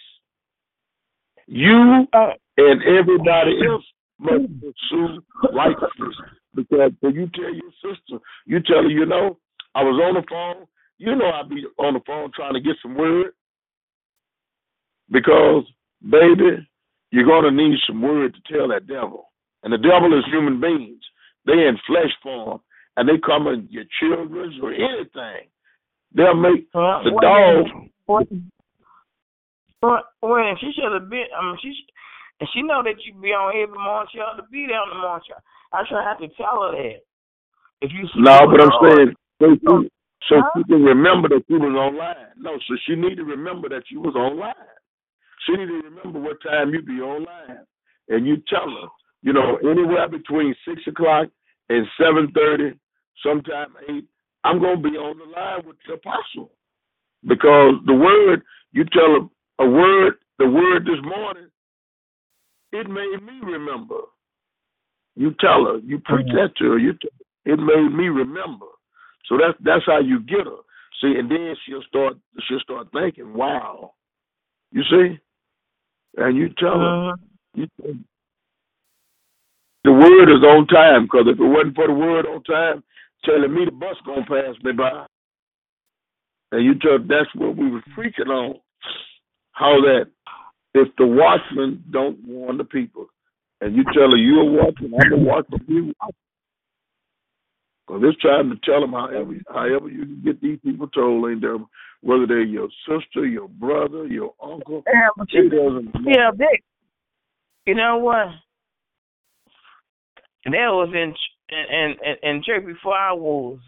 [1.47, 3.85] You Uh, and everybody else
[4.19, 5.23] must pursue
[5.53, 6.15] righteousness.
[6.53, 9.37] Because when you tell your sister, you tell her, you know,
[9.73, 10.67] I was on the phone.
[10.97, 13.31] You know, I'd be on the phone trying to get some word.
[15.11, 15.63] Because,
[16.01, 16.67] baby,
[17.11, 19.31] you're going to need some word to tell that devil.
[19.63, 21.01] And the devil is human beings.
[21.45, 22.59] They in flesh form,
[22.97, 25.47] and they come in your children's or anything.
[26.13, 27.65] They'll make well, the dog.
[28.07, 28.23] Well,
[30.59, 31.25] she should have been.
[31.37, 31.73] I mean, she
[32.39, 34.09] and she know that you be on every morning.
[34.11, 35.23] She ought to be there on the morning.
[35.71, 36.99] I should have to tell her that.
[37.81, 39.89] If you No, but I'm on- saying so she,
[40.27, 40.49] so Huh?
[40.57, 42.31] she can remember that she was online.
[42.37, 44.55] No, so she need to remember that you was online.
[45.45, 47.65] She need to remember what time you be online,
[48.09, 48.87] and you tell her,
[49.21, 51.27] you know, anywhere between six o'clock
[51.69, 52.73] and seven thirty,
[53.23, 54.05] sometime eight.
[54.43, 56.51] I'm gonna be on the line with the apostle
[57.27, 61.47] because the word you tell her a word, the word this morning,
[62.71, 64.01] it made me remember.
[65.15, 66.35] You tell her, you preach Mhm.
[66.35, 66.77] that to her.
[66.77, 67.11] You tell
[67.45, 68.65] it made me remember.
[69.25, 70.57] So that's that's how you get her.
[71.01, 73.93] See, and then she'll start she'll start thinking, wow.
[74.71, 75.19] You see,
[76.17, 77.19] and you tell her, Mhm.
[77.55, 77.93] you tell
[79.83, 81.03] the word is on time.
[81.03, 82.83] Because if it wasn't for the word on time,
[83.23, 85.05] telling me the bus gonna pass me by,
[86.51, 88.59] and you tell that's what we was preaching on,
[89.51, 90.09] how that
[90.73, 93.07] if the watchman don't warn the people,
[93.61, 95.93] and you tell her you're a watchman, I'm a watchman, you
[97.87, 101.41] because it's trying to tell them however, however you can get these people told, ain't
[101.41, 101.57] there?
[102.01, 106.09] Whether they're your sister, your brother, your uncle, Yeah, but it you, doesn't matter.
[106.09, 106.63] yeah, Dick.
[107.65, 108.27] You know what?
[110.45, 111.13] That was in
[111.49, 113.59] in in, in church before I was.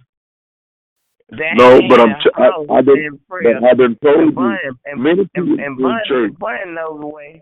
[1.29, 3.57] That No, but I'm t- I, house I've been, in prayer.
[3.69, 6.59] I've been told And you Bunny, and, many people and, and in Bunny, church, Bunny
[6.67, 7.41] knows the way.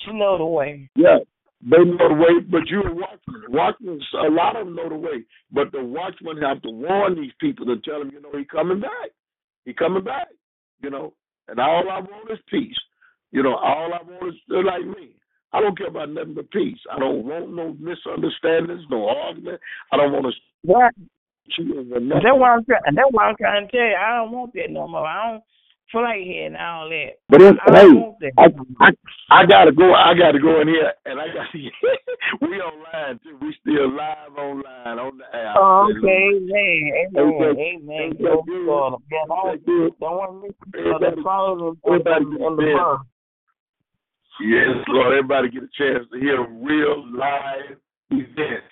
[0.00, 0.88] She know the way.
[0.94, 1.18] yeah,
[1.62, 3.42] they know the way, but you're a watchman.
[3.48, 7.32] Watchmen, a lot of them know the way, but the watchmen have to warn these
[7.40, 9.10] people and tell them, you know, he coming back.
[9.64, 10.28] He coming back,
[10.80, 11.14] you know.
[11.48, 12.76] And all I want is peace.
[13.32, 15.16] You know, all I want is they're like me.
[15.52, 16.78] I don't care about nothing but peace.
[16.92, 19.60] I don't want no misunderstandings, no argument.
[19.92, 20.32] I don't want to
[20.70, 20.90] or
[21.54, 22.82] that's what I'm trying.
[22.84, 23.96] And that's what I'm trying to tell you.
[23.96, 25.06] I don't want that no more.
[25.06, 25.42] I don't
[25.92, 27.10] feel like hearing all that.
[27.28, 28.32] But it's, I hey.
[28.38, 28.44] I,
[28.80, 28.90] I
[29.30, 29.92] I gotta go.
[29.94, 31.58] I gotta go in here, and I got to.
[32.40, 33.38] we online too.
[33.40, 35.56] We still live online on the app.
[35.58, 38.12] Oh, okay, amen, amen, amen.
[38.22, 39.02] Go for it.
[39.10, 39.92] Yeah, don't, Everybody good?
[40.00, 42.98] don't want to miss the Everybody- everybody and, and the good.
[44.40, 45.12] Yes, Lord.
[45.18, 47.76] Everybody get a chance to hear real live
[48.10, 48.64] event.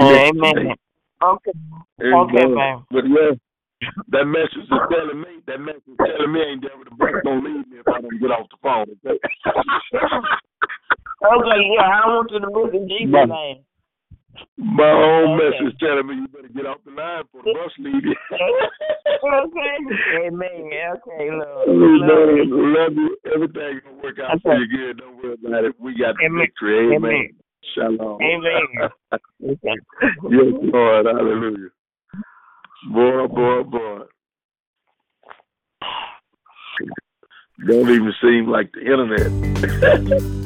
[0.00, 0.74] Amen.
[1.22, 1.50] Okay.
[2.02, 2.84] Okay, man.
[2.90, 3.32] But yeah,
[4.08, 7.42] that message is telling me that message is telling me ain't Deborah the bus gonna
[7.44, 8.86] leave me if I don't get off the phone.
[9.04, 9.18] Okay,
[11.24, 13.24] okay yeah, I don't want you to miss in Jesus' No.
[13.26, 13.64] name.
[14.56, 15.50] My own Okay.
[15.50, 18.16] message telling me you better get off the line for the bus leave you.
[19.22, 19.76] okay.
[20.26, 20.70] Amen.
[20.96, 21.68] Okay, Lord.
[21.68, 22.50] Amen.
[22.74, 23.16] Love you.
[23.32, 24.98] Everything gonna work out for you good.
[24.98, 25.80] Don't worry about it.
[25.80, 26.40] We got the Amen.
[26.40, 26.96] victory.
[26.96, 27.10] Amen.
[27.10, 27.34] Amen.
[27.74, 28.22] Shalom.
[28.22, 28.90] Amen.
[29.40, 31.06] Yes, Lord.
[31.06, 31.68] Hallelujah.
[32.84, 34.00] Boy, boy, boy.
[37.66, 40.42] Don't even seem like the internet.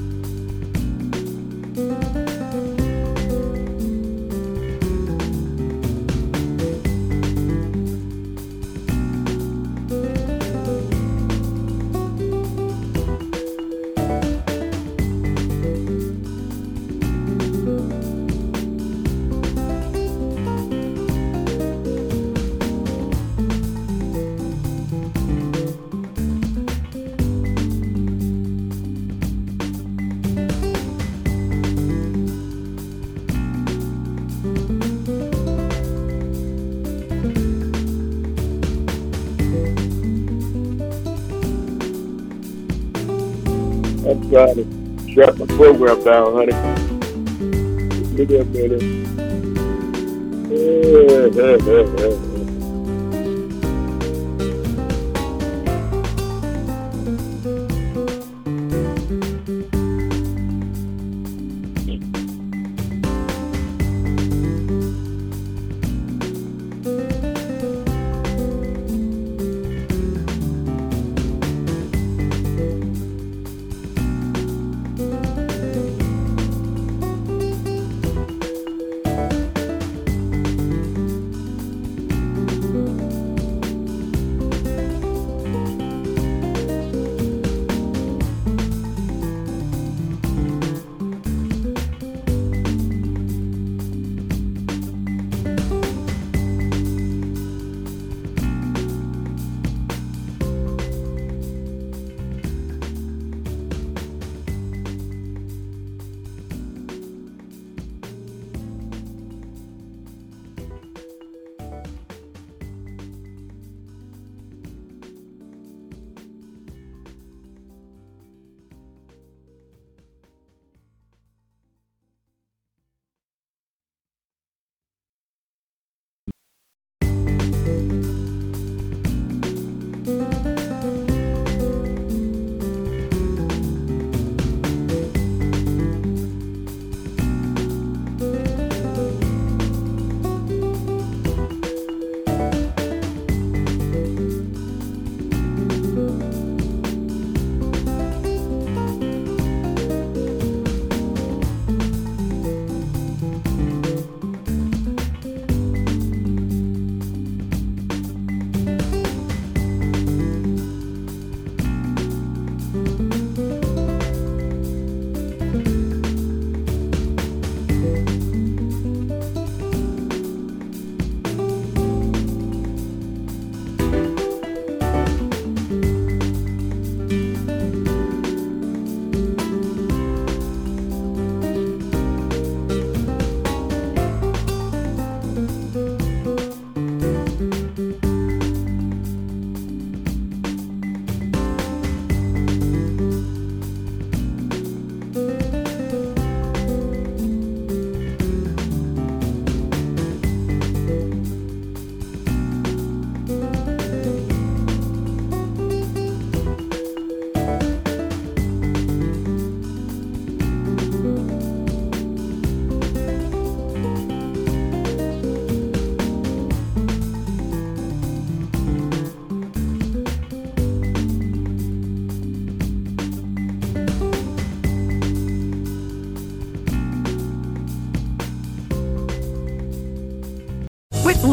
[44.30, 44.64] trying to
[45.12, 46.52] shut my program down, honey.
[48.16, 48.82] Give me a minute.